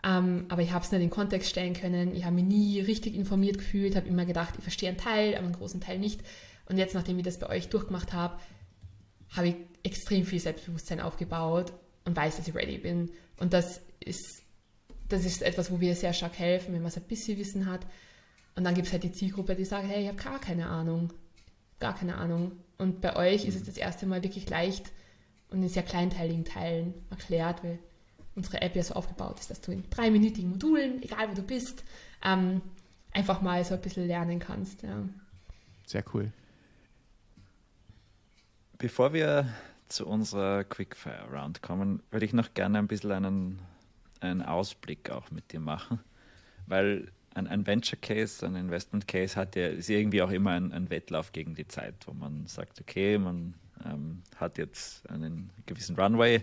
[0.04, 2.14] ähm, aber ich habe es nicht in Kontext stellen können.
[2.14, 5.44] Ich habe mich nie richtig informiert gefühlt, habe immer gedacht, ich verstehe einen Teil, aber
[5.44, 6.20] einen großen Teil nicht.
[6.66, 8.38] Und jetzt, nachdem ich das bei euch durchgemacht habe,
[9.30, 11.72] habe ich extrem viel Selbstbewusstsein aufgebaut
[12.04, 13.10] und weiß, dass ich ready bin.
[13.38, 14.42] Und das ist,
[15.12, 17.86] das ist etwas, wo wir sehr stark helfen, wenn man so ein bisschen Wissen hat.
[18.54, 21.12] Und dann gibt es halt die Zielgruppe, die sagt, hey, ich habe gar keine Ahnung.
[21.80, 22.52] Gar keine Ahnung.
[22.78, 24.90] Und bei euch ist es das erste Mal wirklich leicht
[25.50, 27.78] und in sehr kleinteiligen Teilen erklärt, weil
[28.34, 31.84] unsere App ja so aufgebaut ist, dass du in dreiminütigen Modulen, egal wo du bist,
[32.24, 32.62] ähm,
[33.12, 34.82] einfach mal so ein bisschen lernen kannst.
[34.82, 35.04] Ja.
[35.86, 36.32] Sehr cool.
[38.78, 39.48] Bevor wir
[39.88, 43.58] zu unserer Quickfire Round kommen, würde ich noch gerne ein bisschen einen,
[44.22, 46.00] einen Ausblick auch mit dir machen,
[46.66, 50.72] weil ein, ein Venture Case, ein Investment Case hat ja, ist irgendwie auch immer ein,
[50.72, 53.54] ein Wettlauf gegen die Zeit, wo man sagt, okay, man
[53.84, 56.42] ähm, hat jetzt einen gewissen Runway,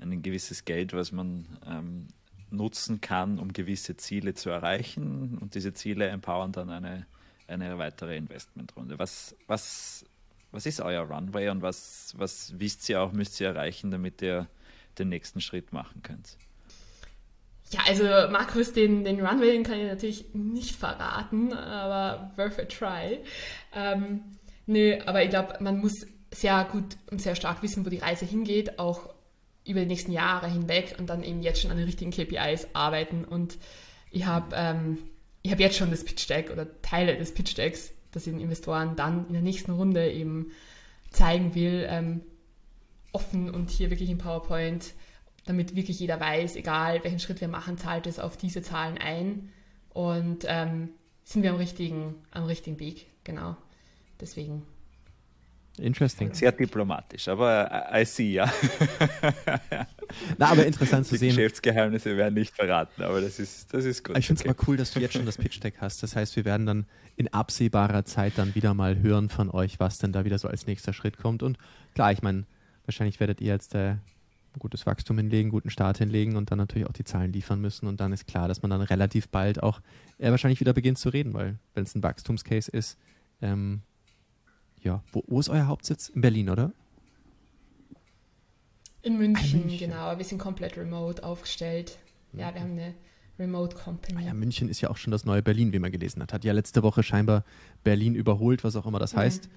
[0.00, 2.08] ein gewisses Geld, was man ähm,
[2.50, 7.06] nutzen kann, um gewisse Ziele zu erreichen und diese Ziele empowern dann eine,
[7.46, 8.98] eine weitere Investmentrunde.
[8.98, 10.04] Was, was
[10.54, 14.46] was ist euer Runway und was, was wisst ihr auch, müsst ihr erreichen, damit ihr
[15.00, 16.36] den nächsten Schritt machen könnt?
[17.70, 22.64] Ja, also Markus, den, den Runway den kann ich natürlich nicht verraten, aber worth a
[22.64, 23.18] try.
[23.74, 24.20] Ähm,
[24.66, 28.26] nö, aber ich glaube, man muss sehr gut und sehr stark wissen, wo die Reise
[28.26, 29.08] hingeht, auch
[29.66, 33.24] über die nächsten Jahre hinweg und dann eben jetzt schon an den richtigen KPIs arbeiten.
[33.24, 33.56] Und
[34.10, 34.98] ich habe ähm,
[35.46, 38.96] hab jetzt schon das Pitch Deck oder Teile des Pitch Decks dass ich den Investoren
[38.96, 40.52] dann in der nächsten Runde eben
[41.10, 42.22] zeigen will, ähm,
[43.12, 44.94] offen und hier wirklich in PowerPoint,
[45.46, 49.50] damit wirklich jeder weiß, egal welchen Schritt wir machen, zahlt es auf diese Zahlen ein
[49.90, 50.90] und ähm,
[51.24, 53.56] sind wir am richtigen, am richtigen Weg, genau.
[54.20, 54.62] Deswegen
[55.78, 56.32] Interesting.
[56.32, 58.44] Sehr diplomatisch, aber I see, ja.
[60.38, 61.28] Na, aber interessant zu Die sehen.
[61.30, 64.16] Geschäftsgeheimnisse werden nicht verraten, aber das ist, das ist gut.
[64.16, 64.56] Ich finde es okay.
[64.56, 66.00] mal cool, dass du jetzt schon das Pitch-Deck hast.
[66.04, 66.86] Das heißt, wir werden dann
[67.16, 70.68] in absehbarer Zeit dann wieder mal hören von euch, was denn da wieder so als
[70.68, 71.42] nächster Schritt kommt.
[71.42, 71.58] Und
[71.94, 72.44] klar, ich meine,
[72.86, 74.00] wahrscheinlich werdet ihr jetzt äh, ein
[74.58, 77.86] gutes Wachstum hinlegen, guten Start hinlegen und dann natürlich auch die Zahlen liefern müssen.
[77.86, 79.80] Und dann ist klar, dass man dann relativ bald auch
[80.18, 82.98] äh, wahrscheinlich wieder beginnt zu reden, weil wenn es ein Wachstumscase ist,
[83.42, 83.82] ähm,
[84.82, 86.08] ja, wo, wo ist euer Hauptsitz?
[86.08, 86.72] In Berlin, oder?
[89.02, 90.18] In München, ah, München, genau.
[90.18, 91.98] Wir sind komplett remote aufgestellt.
[92.32, 92.94] Ja, wir haben eine
[93.38, 94.18] Remote Company.
[94.18, 96.32] Ah ja, München ist ja auch schon das neue Berlin, wie man gelesen hat.
[96.32, 97.44] Hat ja letzte Woche scheinbar
[97.82, 99.18] Berlin überholt, was auch immer das mhm.
[99.18, 99.48] heißt.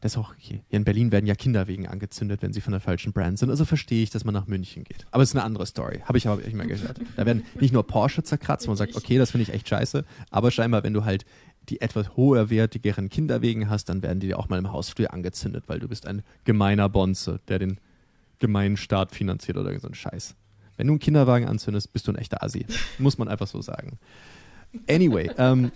[0.00, 0.62] Das ist auch okay.
[0.68, 3.50] Hier in Berlin werden ja Kinderwegen angezündet, wenn sie von der falschen Brand sind.
[3.50, 5.06] Also verstehe ich, dass man nach München geht.
[5.10, 6.00] Aber es ist eine andere Story.
[6.04, 7.00] Habe ich aber nicht mehr gehört.
[7.16, 10.04] Da werden nicht nur Porsche zerkratzt, wo man sagt, okay, das finde ich echt scheiße.
[10.30, 11.26] Aber scheinbar, wenn du halt
[11.68, 15.78] die etwas hoherwertigeren Kinderwegen hast, dann werden die dir auch mal im Hausflur angezündet, weil
[15.78, 17.78] du bist ein gemeiner Bonze, der den
[18.38, 20.34] gemeinen Staat finanziert oder so ein Scheiß.
[20.78, 22.64] Wenn du einen Kinderwagen anzündest, bist du ein echter Assi.
[22.98, 23.98] Muss man einfach so sagen.
[24.88, 25.72] Anyway, ähm,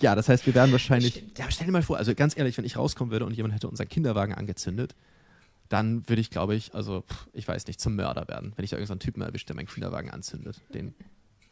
[0.00, 1.14] ja, das heißt, wir werden wahrscheinlich.
[1.14, 1.38] Stimmt.
[1.38, 3.68] Ja, stell dir mal vor, also ganz ehrlich, wenn ich rauskommen würde und jemand hätte
[3.68, 4.94] unseren Kinderwagen angezündet,
[5.68, 8.70] dann würde ich, glaube ich, also, pff, ich weiß nicht, zum Mörder werden, wenn ich
[8.70, 10.60] da irgendeinen Typen erwische, der meinen Kinderwagen anzündet.
[10.72, 10.94] Den.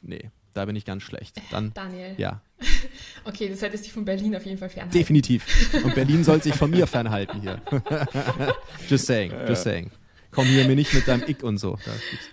[0.02, 1.40] Nee, da bin ich ganz schlecht.
[1.50, 1.72] Dann.
[1.74, 2.14] Daniel.
[2.16, 2.40] Ja,
[3.24, 4.96] Okay, du solltest dich von Berlin auf jeden Fall fernhalten.
[4.98, 5.44] definitiv.
[5.84, 7.60] Und Berlin soll sich von mir fernhalten hier.
[8.88, 9.90] just saying, just saying.
[10.36, 11.76] Komm hier mir nicht mit deinem Ick und so.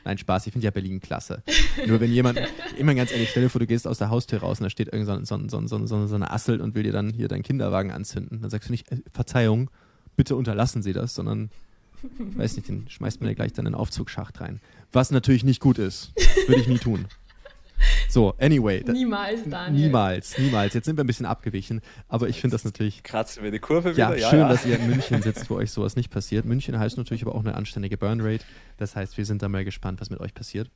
[0.05, 1.41] Nein, Spaß, ich finde ja Berlin klasse.
[1.87, 2.37] Nur wenn jemand,
[2.77, 4.89] immer ganz ehrlich, stell dir vor, du gehst aus der Haustür raus und da steht
[4.93, 7.27] irgend so, so, so, so, so, ein- so eine Assel und will dir dann hier
[7.29, 8.41] deinen Kinderwagen anzünden.
[8.41, 9.69] Dann sagst du nicht, äh, Verzeihung,
[10.15, 11.49] bitte unterlassen Sie das, sondern,
[12.17, 14.59] weiß nicht, den schmeißt man dir gleich dann in den Aufzugsschacht rein.
[14.91, 16.11] Was natürlich nicht gut ist.
[16.47, 17.05] Würde ich nie tun.
[18.14, 18.84] So, anyway.
[18.84, 19.86] da- Niemals, Daniel.
[19.88, 20.76] Niemals, niemals.
[20.76, 23.91] Jetzt sind wir ein bisschen abgewichen, aber ich finde das natürlich Kratzen wir die Kurve
[23.93, 24.30] ja, wieder?
[24.30, 26.45] schön, dass ihr in München sitzt, wo euch sowas nicht passiert.
[26.45, 28.45] München heißt natürlich aber auch eine anständige Burnrate.
[28.78, 30.70] Das heißt, wir sind da mal gespannt, was mit euch passiert.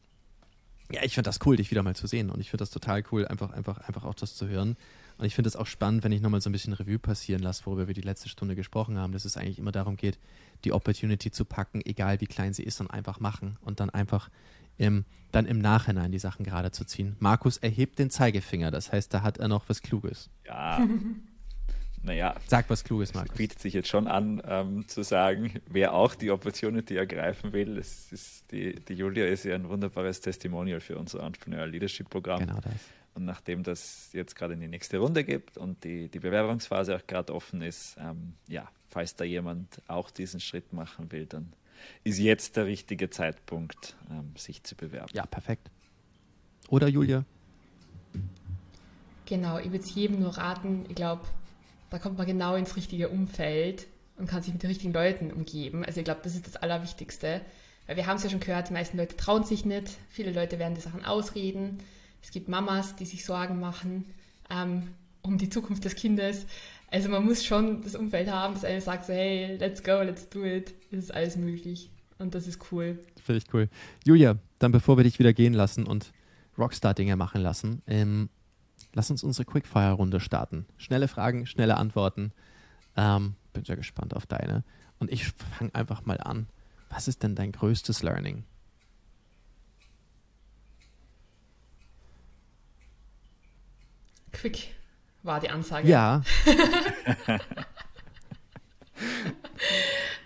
[0.92, 2.32] Ja, ich finde das cool, dich wieder mal zu sehen.
[2.32, 4.76] Und ich finde das total cool, einfach, einfach, einfach auch das zu hören.
[5.20, 7.68] Und ich finde es auch spannend, wenn ich nochmal so ein bisschen Revue passieren lasse,
[7.68, 10.18] worüber wir die letzte Stunde gesprochen haben, dass es eigentlich immer darum geht,
[10.64, 13.58] die Opportunity zu packen, egal wie klein sie ist, und einfach machen.
[13.62, 14.30] Und dann einfach
[14.78, 17.16] im, dann im Nachhinein die Sachen gerade zu ziehen.
[17.20, 20.30] Markus erhebt den Zeigefinger, das heißt, da hat er noch was Kluges.
[20.46, 20.86] Ja.
[22.04, 23.36] naja, Sag was Kluges, Markus.
[23.36, 27.78] bietet sich jetzt schon an, ähm, zu sagen, wer auch die Opportunity ergreifen will.
[27.78, 32.40] Es ist die, die Julia ist ja ein wunderbares Testimonial für unser Entrepreneurial Leadership Programm.
[32.40, 32.74] Genau das.
[33.18, 37.08] Und nachdem das jetzt gerade in die nächste Runde gibt und die, die Bewerbungsphase auch
[37.08, 41.52] gerade offen ist, ähm, ja, falls da jemand auch diesen Schritt machen will, dann
[42.04, 45.12] ist jetzt der richtige Zeitpunkt, ähm, sich zu bewerben.
[45.14, 45.70] Ja, perfekt.
[46.70, 47.26] Oder Julia?
[49.26, 51.24] Genau, ich würde es jedem nur raten, ich glaube,
[51.90, 55.86] da kommt man genau ins richtige Umfeld und kann sich mit den richtigen Leuten umgeben.
[55.86, 57.42] Also ich glaube, das ist das Allerwichtigste.
[57.86, 60.60] Weil wir haben es ja schon gehört, die meisten Leute trauen sich nicht, viele Leute
[60.60, 61.80] werden die Sachen ausreden.
[62.22, 64.06] Es gibt Mamas, die sich Sorgen machen
[64.50, 64.90] ähm,
[65.22, 66.46] um die Zukunft des Kindes.
[66.90, 70.30] Also man muss schon das Umfeld haben, das einem sagt so, hey, let's go, let's
[70.30, 70.74] do it.
[70.92, 71.90] Es ist alles möglich.
[72.18, 73.00] Und das ist cool.
[73.24, 73.70] Finde ich cool.
[74.06, 76.14] Julia, dann bevor wir dich wieder gehen lassen und
[76.58, 78.30] Rockstar-Dinge machen lassen, ähm,
[78.94, 80.66] lass uns unsere Quickfire-Runde starten.
[80.78, 82.32] Schnelle Fragen, schnelle Antworten.
[82.96, 84.64] Ähm, bin sehr gespannt auf deine.
[85.00, 86.48] Und ich fange einfach mal an.
[86.90, 88.44] Was ist denn dein größtes Learning?
[94.32, 94.74] Quick
[95.24, 95.88] war die Ansage.
[95.88, 96.24] Ja,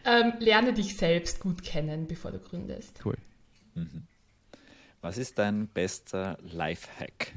[0.06, 3.00] Ähm, lerne dich selbst gut kennen, bevor du gründest.
[3.06, 3.18] cool.
[5.02, 7.34] Was ist dein bester Lifehack?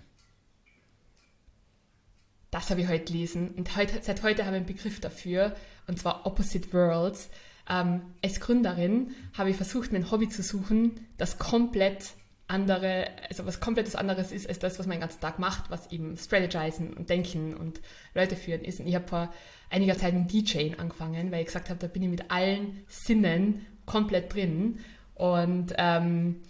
[2.50, 5.56] Das habe ich heute gelesen und heute, seit heute habe ich einen Begriff dafür
[5.86, 7.30] und zwar Opposite Worlds.
[7.68, 12.12] Ähm, als Gründerin habe ich versucht, mir ein Hobby zu suchen, das komplett
[12.46, 15.70] andere, also was komplett was anderes ist als das, was man den ganzen Tag macht,
[15.70, 17.80] was eben Strategizen und Denken und
[18.14, 18.80] Leute führen ist.
[18.80, 19.32] Und ich habe vor
[19.70, 23.66] einiger Zeit mit DJing angefangen, weil ich gesagt habe, da bin ich mit allen Sinnen
[23.86, 24.80] komplett drin.
[25.14, 26.42] Und ähm,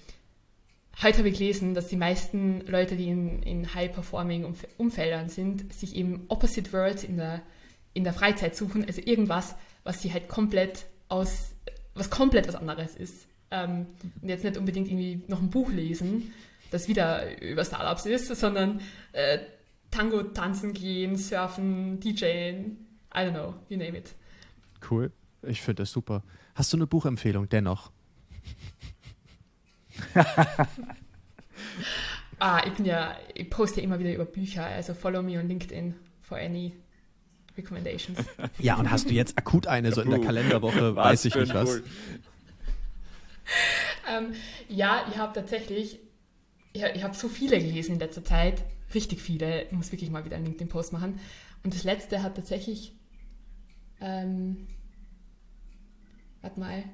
[1.03, 6.25] Heute habe ich gelesen, dass die meisten Leute, die in, in High-Performing-Umfeldern sind, sich eben
[6.29, 7.43] Opposite Worlds in der,
[7.95, 11.53] in der Freizeit suchen, also irgendwas, was sie halt komplett aus,
[11.95, 13.27] was komplett was anderes ist.
[13.51, 13.87] Ähm,
[14.21, 16.33] und jetzt nicht unbedingt irgendwie noch ein Buch lesen,
[16.71, 18.81] das wieder über Startups ist, sondern
[19.13, 19.39] äh,
[19.91, 22.79] Tango tanzen gehen, surfen, DJen,
[23.15, 24.15] I don't know, you name it.
[24.91, 25.13] Cool.
[25.43, 26.23] Ich finde das super.
[26.55, 27.93] Hast du eine Buchempfehlung dennoch?
[32.39, 35.49] Ah, ich bin ja, ich poste ja immer wieder über Bücher, also follow me on
[35.49, 36.75] LinkedIn for any
[37.57, 38.19] recommendations.
[38.59, 41.65] Ja, und hast du jetzt akut eine, so in der Kalenderwoche, weiß ich nicht was.
[41.71, 41.85] Bull.
[44.11, 44.35] ähm,
[44.69, 46.01] ja, ich habe tatsächlich,
[46.73, 48.63] ich, ich habe so viele gelesen in letzter Zeit,
[48.95, 49.65] richtig viele.
[49.65, 51.21] Ich muss wirklich mal wieder einen LinkedIn-Post machen.
[51.63, 52.95] Und das letzte hat tatsächlich,
[54.01, 54.67] ähm,
[56.43, 56.85] warte mal,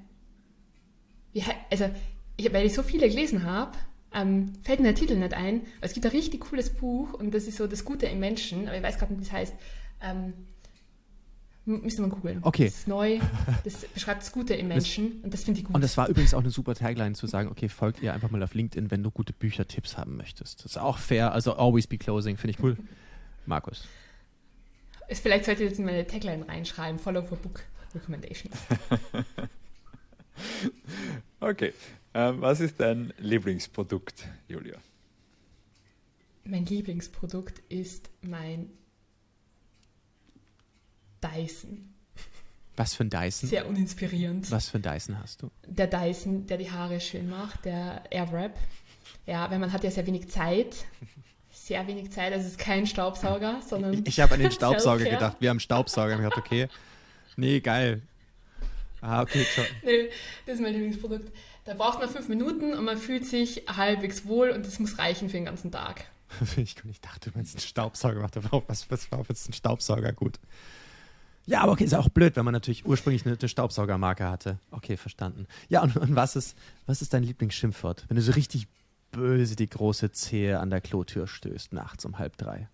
[1.33, 1.91] wie, also,
[2.37, 3.77] ich, weil ich so viele gelesen habe,
[4.13, 5.63] ähm, fällt mir der Titel nicht ein.
[5.79, 8.67] Aber es gibt ein richtig cooles Buch und das ist so das Gute im Menschen,
[8.67, 9.55] aber ich weiß gerade nicht, wie es heißt.
[10.03, 10.33] Ähm,
[11.71, 12.39] m- müsste man googeln.
[12.43, 12.67] Okay.
[12.67, 13.19] Das ist neu,
[13.65, 15.75] das beschreibt das Gute im Menschen und das finde ich gut.
[15.75, 18.43] Und das war übrigens auch eine super Tagline zu sagen, okay, folgt ihr einfach mal
[18.43, 20.61] auf LinkedIn, wenn du gute Büchertipps haben möchtest.
[20.65, 22.77] Das ist auch fair, also always be closing, finde ich cool.
[23.47, 23.85] Markus.
[25.09, 27.63] Ist, vielleicht sollte ich jetzt in meine Tagline reinschreiben, Follow for Book.
[27.95, 28.55] Recommendations.
[31.41, 31.73] okay.
[32.15, 34.77] Ähm, was ist dein Lieblingsprodukt, Julia?
[36.45, 38.71] Mein Lieblingsprodukt ist mein
[41.21, 41.95] Dyson.
[42.77, 43.49] Was für ein Dyson?
[43.49, 44.51] Sehr uninspirierend.
[44.51, 45.51] Was für ein Dyson hast du?
[45.67, 48.57] Der Dyson, der die Haare schön macht, der Airwrap.
[49.27, 50.85] Ja, weil man hat ja sehr wenig Zeit.
[51.53, 53.95] Sehr wenig Zeit, also es ist kein Staubsauger, sondern.
[53.95, 55.37] Ich, ich habe an den Staubsauger gedacht.
[55.41, 56.13] Wir haben Staubsauger.
[56.15, 56.69] Ich gedacht, okay.
[57.37, 58.03] Nee, geil.
[59.01, 59.45] Ah, okay.
[59.53, 59.65] Ciao.
[59.85, 60.11] Nee,
[60.47, 61.33] das ist mein Lieblingsprodukt.
[61.65, 65.29] Da braucht man fünf Minuten und man fühlt sich halbwegs wohl und das muss reichen
[65.29, 66.05] für den ganzen Tag.
[66.57, 68.25] Ich, dachte, du meinst einen Staubsauger.
[68.25, 70.39] Ich dachte, was, was war jetzt ein Staubsauger gut?
[71.51, 74.61] Ja, aber okay, ist auch blöd, wenn man natürlich ursprünglich eine, eine Staubsaugermarke hatte.
[74.71, 75.49] Okay, verstanden.
[75.69, 78.05] Ja, und, und was, ist, was ist dein Lieblingsschimpfwort?
[78.09, 78.69] Wenn du so richtig
[79.11, 82.69] böse die große Zehe an der Klotür stößt, nachts um halb drei.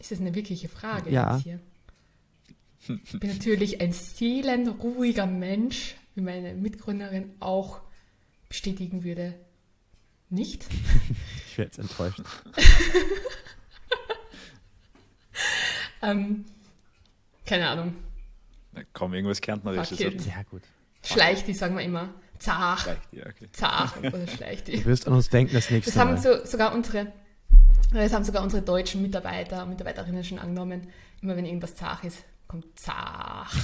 [0.00, 1.34] Ist das eine wirkliche Frage Ja.
[1.36, 1.60] jetzt hier?
[3.04, 7.80] Ich bin natürlich ein seelenruhiger Mensch, wie meine Mitgründerin auch
[8.48, 9.34] bestätigen würde.
[10.28, 10.66] Nicht?
[11.52, 12.20] Ich wäre jetzt enttäuscht.
[16.02, 16.44] Ähm,
[17.46, 17.94] keine Ahnung.
[18.72, 19.98] Na, komm, irgendwas Kärntnerisches.
[19.98, 20.62] Ja, gut.
[21.02, 22.10] Schleicht die, sagen wir immer.
[22.38, 23.48] Zach, ja, okay.
[23.52, 24.78] zach oder schleicht die.
[24.78, 26.22] Du wirst an uns denken das nächste Das haben Mal.
[26.22, 27.12] so, sogar unsere,
[27.92, 30.88] das haben sogar unsere deutschen Mitarbeiter und Mitarbeiterinnen schon angenommen.
[31.20, 33.54] Immer wenn irgendwas zach ist, kommt zach.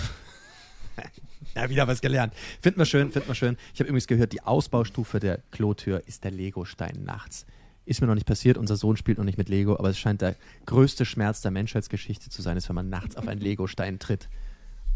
[1.54, 2.34] Ja, wieder was gelernt.
[2.60, 3.56] Finden wir schön, finden wir schön.
[3.72, 7.46] Ich habe übrigens gehört, die Ausbaustufe der Klotür ist der Legostein nachts.
[7.86, 10.20] Ist mir noch nicht passiert, unser Sohn spielt noch nicht mit Lego, aber es scheint
[10.20, 14.28] der größte Schmerz der Menschheitsgeschichte zu sein, ist, wenn man nachts auf einen Legostein tritt.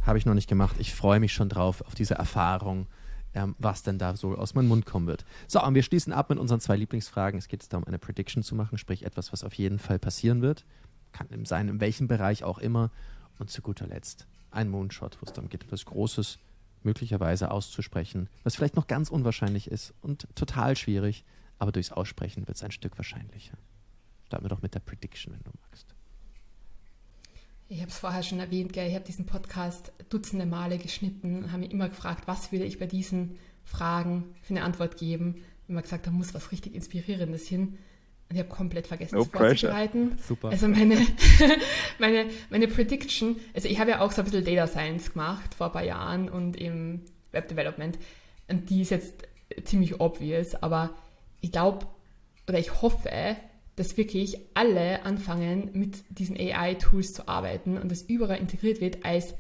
[0.03, 0.76] Habe ich noch nicht gemacht.
[0.78, 2.88] Ich freue mich schon drauf, auf diese Erfahrung,
[3.32, 5.24] ähm, was denn da so aus meinem Mund kommen wird.
[5.47, 7.38] So, und wir schließen ab mit unseren zwei Lieblingsfragen.
[7.38, 10.43] Es geht jetzt darum, eine Prediction zu machen, sprich etwas, was auf jeden Fall passieren
[10.43, 10.64] wird.
[11.12, 12.91] Kann sein, in welchem Bereich auch immer.
[13.38, 16.38] Und zu guter Letzt ein Moonshot, wo es darum geht, etwas Großes
[16.82, 21.24] möglicherweise auszusprechen, was vielleicht noch ganz unwahrscheinlich ist und total schwierig,
[21.61, 23.56] aber durchs Aussprechen wird es ein Stück wahrscheinlicher.
[24.26, 25.94] Starten wir doch mit der Prediction, wenn du magst.
[27.68, 28.88] Ich habe es vorher schon erwähnt, gell?
[28.88, 32.78] ich habe diesen Podcast dutzende Male geschnitten und habe mich immer gefragt, was würde ich
[32.78, 35.44] bei diesen Fragen für eine Antwort geben.
[35.68, 37.78] Immer gesagt, da muss was richtig Inspirierendes hin.
[38.28, 40.18] Und ich habe komplett vergessen, No das vorzubereiten.
[40.26, 40.48] Super.
[40.48, 40.96] Also meine,
[41.98, 45.66] meine, meine Prediction, also ich habe ja auch so ein bisschen Data Science gemacht vor
[45.66, 47.02] ein paar Jahren und im
[47.32, 47.98] Web Development.
[48.48, 49.28] Und die ist jetzt
[49.64, 50.94] ziemlich obvious, aber
[51.41, 51.86] ich glaube
[52.49, 53.36] oder ich hoffe,
[53.76, 59.34] dass wirklich alle anfangen, mit diesen AI-Tools zu arbeiten und das überall integriert wird als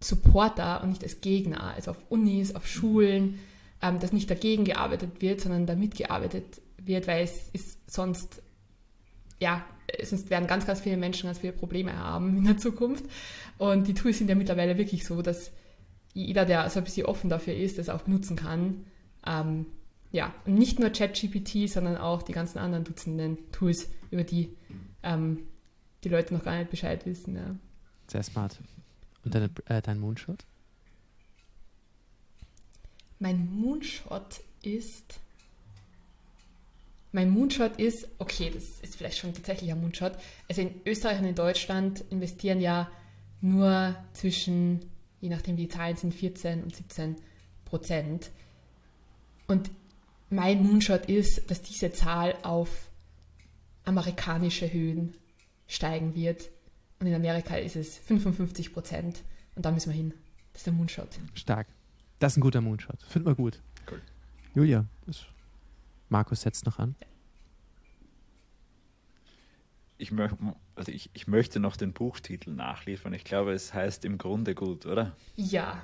[0.00, 3.38] Supporter und nicht als Gegner, also auf Unis, auf Schulen,
[3.80, 8.42] ähm, dass nicht dagegen gearbeitet wird, sondern damit gearbeitet wird, weil es ist sonst,
[9.38, 9.64] ja,
[10.02, 13.04] sonst werden ganz, ganz viele Menschen ganz viele Probleme haben in der Zukunft.
[13.58, 15.52] Und die Tools sind ja mittlerweile wirklich so, dass
[16.14, 18.86] jeder, der so ein bisschen offen dafür ist, das auch benutzen kann.
[19.26, 19.66] Ähm,
[20.12, 24.54] ja, und nicht nur ChatGPT, sondern auch die ganzen anderen Dutzenden Tools, über die
[25.02, 25.46] ähm,
[26.04, 27.36] die Leute noch gar nicht Bescheid wissen.
[27.36, 27.56] Ja.
[28.08, 28.58] Sehr smart.
[29.24, 30.44] Und deine, äh, dein Moonshot?
[33.18, 35.20] Mein Moonshot ist.
[37.12, 40.12] Mein Moonshot ist, okay, das ist vielleicht schon tatsächlich ein Moonshot.
[40.48, 42.90] Also in Österreich und in Deutschland investieren ja
[43.40, 44.80] nur zwischen,
[45.20, 47.16] je nachdem wie die Zahlen sind, 14 und 17
[47.64, 48.30] Prozent.
[49.46, 49.70] Und
[50.32, 52.90] mein Moonshot ist, dass diese Zahl auf
[53.84, 55.14] amerikanische Höhen
[55.68, 56.50] steigen wird.
[56.98, 59.22] Und in Amerika ist es 55 Prozent.
[59.54, 60.14] Und da müssen wir hin.
[60.52, 61.08] Das ist der Moonshot.
[61.34, 61.66] Stark.
[62.18, 63.02] Das ist ein guter Moonshot.
[63.02, 63.60] Finden wir gut.
[63.90, 64.00] Cool.
[64.54, 65.26] Julia, das-
[66.08, 66.94] Markus setzt noch an.
[69.98, 70.28] Ich, mö
[70.74, 73.12] also ich, ich möchte noch den Buchtitel nachliefern.
[73.12, 75.16] Ich glaube, es heißt im Grunde gut, oder?
[75.36, 75.82] Ja,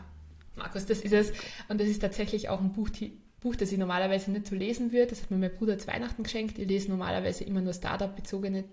[0.56, 1.32] Markus, das ist es.
[1.68, 4.92] Und das ist tatsächlich auch ein Buch, die, Buch, das ich normalerweise nicht so lesen
[4.92, 5.08] würde.
[5.08, 6.58] Das hat mir mein Bruder zu Weihnachten geschenkt.
[6.58, 8.64] Ich lese normalerweise immer nur Startup-bezogene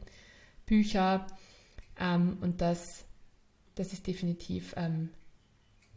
[0.66, 1.28] Bücher.
[2.00, 3.06] Ähm, und das,
[3.76, 5.10] das ist definitiv ähm,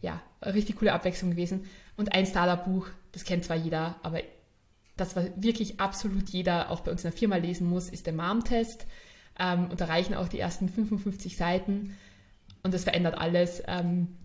[0.01, 1.65] ja, eine richtig coole Abwechslung gewesen.
[1.97, 4.21] Und ein Startup-Buch, das kennt zwar jeder, aber
[4.97, 8.13] das, was wirklich absolut jeder auch bei uns in der Firma lesen muss, ist der
[8.13, 8.87] Mom-Test.
[9.39, 11.97] Ähm, und da reichen auch die ersten 55 Seiten.
[12.63, 13.63] Und das verändert alles.
[13.67, 14.17] Ähm,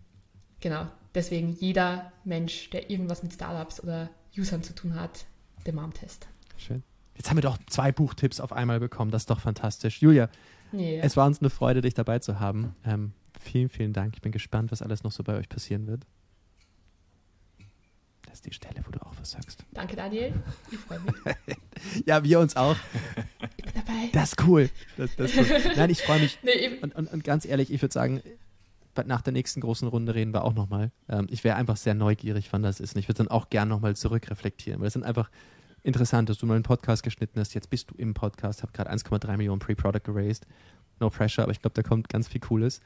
[0.59, 5.25] genau, deswegen jeder Mensch, der irgendwas mit Startups oder Usern zu tun hat,
[5.65, 6.27] der Mom-Test.
[6.57, 6.83] Schön.
[7.15, 9.11] Jetzt haben wir doch zwei Buchtipps auf einmal bekommen.
[9.11, 10.01] Das ist doch fantastisch.
[10.01, 10.29] Julia,
[10.73, 12.75] Nee, es war uns eine Freude, dich dabei zu haben.
[12.83, 14.15] Ähm, vielen, vielen Dank.
[14.15, 16.01] Ich bin gespannt, was alles noch so bei euch passieren wird.
[18.25, 19.63] Das ist die Stelle, wo du auch was sagst.
[19.73, 20.33] Danke, Daniel.
[20.71, 21.13] Ich freue mich.
[22.05, 22.77] Ja, wir uns auch.
[23.57, 24.09] Ich bin dabei.
[24.13, 24.69] Das ist cool.
[24.97, 25.73] Das, das ist cool.
[25.75, 26.39] Nein, ich freue mich.
[26.43, 28.21] Nee, und, und, und, ganz ehrlich, ich würde sagen,
[29.05, 30.91] nach der nächsten großen Runde reden wir auch nochmal.
[31.09, 32.95] Ähm, ich wäre einfach sehr neugierig, wann das ist.
[32.95, 35.29] Und ich würde dann auch gern nochmal zurückreflektieren, weil es sind einfach
[35.81, 37.53] interessant, dass du mal einen Podcast geschnitten hast.
[37.53, 40.47] Jetzt bist du im Podcast, habe gerade 1,3 Millionen Pre-Product geraced.
[40.99, 42.81] No pressure, aber ich glaube, da kommt ganz viel Cooles.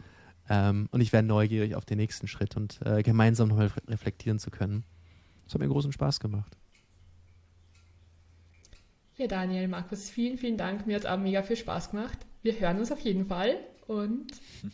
[0.50, 4.50] Ähm, und ich wäre neugierig auf den nächsten Schritt und äh, gemeinsam nochmal reflektieren zu
[4.50, 4.84] können.
[5.46, 6.58] Das hat mir großen Spaß gemacht.
[9.18, 10.86] Ja, Daniel, Markus, vielen, vielen Dank.
[10.86, 12.20] Mir hat es auch mega viel Spaß gemacht.
[12.44, 13.58] Wir hören uns auf jeden Fall
[13.88, 14.28] und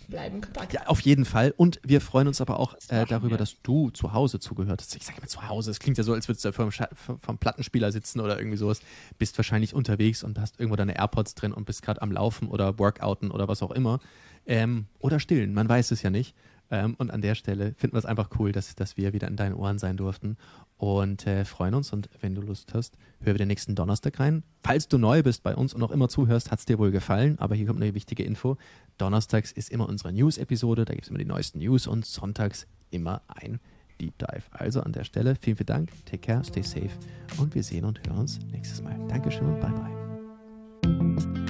[0.07, 0.74] bleiben in Kontakt.
[0.74, 1.53] Ja, auf jeden Fall.
[1.55, 4.95] Und wir freuen uns aber auch äh, darüber, dass du zu Hause zugehört hast.
[4.95, 5.72] Ich sage immer zu Hause.
[5.72, 8.82] Es klingt ja so, als würdest du vom, vom Plattenspieler sitzen oder irgendwie sowas.
[9.18, 12.80] Bist wahrscheinlich unterwegs und hast irgendwo deine AirPods drin und bist gerade am Laufen oder
[12.80, 13.99] Workouten oder was auch immer.
[14.45, 15.53] Ähm, oder stillen.
[15.53, 16.36] Man weiß es ja nicht.
[16.72, 19.36] Ähm, und an der Stelle finden wir es einfach cool, dass, dass wir wieder in
[19.36, 20.38] deinen Ohren sein durften
[20.78, 21.93] und äh, freuen uns.
[21.93, 24.43] Und wenn du Lust hast, hör wieder nächsten Donnerstag rein.
[24.64, 27.38] Falls du neu bist bei uns und noch immer zuhörst, hat es dir wohl gefallen.
[27.39, 28.57] Aber hier kommt eine wichtige Info.
[28.97, 30.86] Donnerstags ist immer unsere News-Episode.
[30.86, 33.59] Da gibt es immer die neuesten News und sonntags immer ein
[34.01, 34.43] Deep Dive.
[34.51, 35.91] Also an der Stelle vielen, vielen Dank.
[36.05, 36.89] Take care, stay safe
[37.38, 38.97] und wir sehen und hören uns nächstes Mal.
[39.07, 41.42] Dankeschön und bye bye.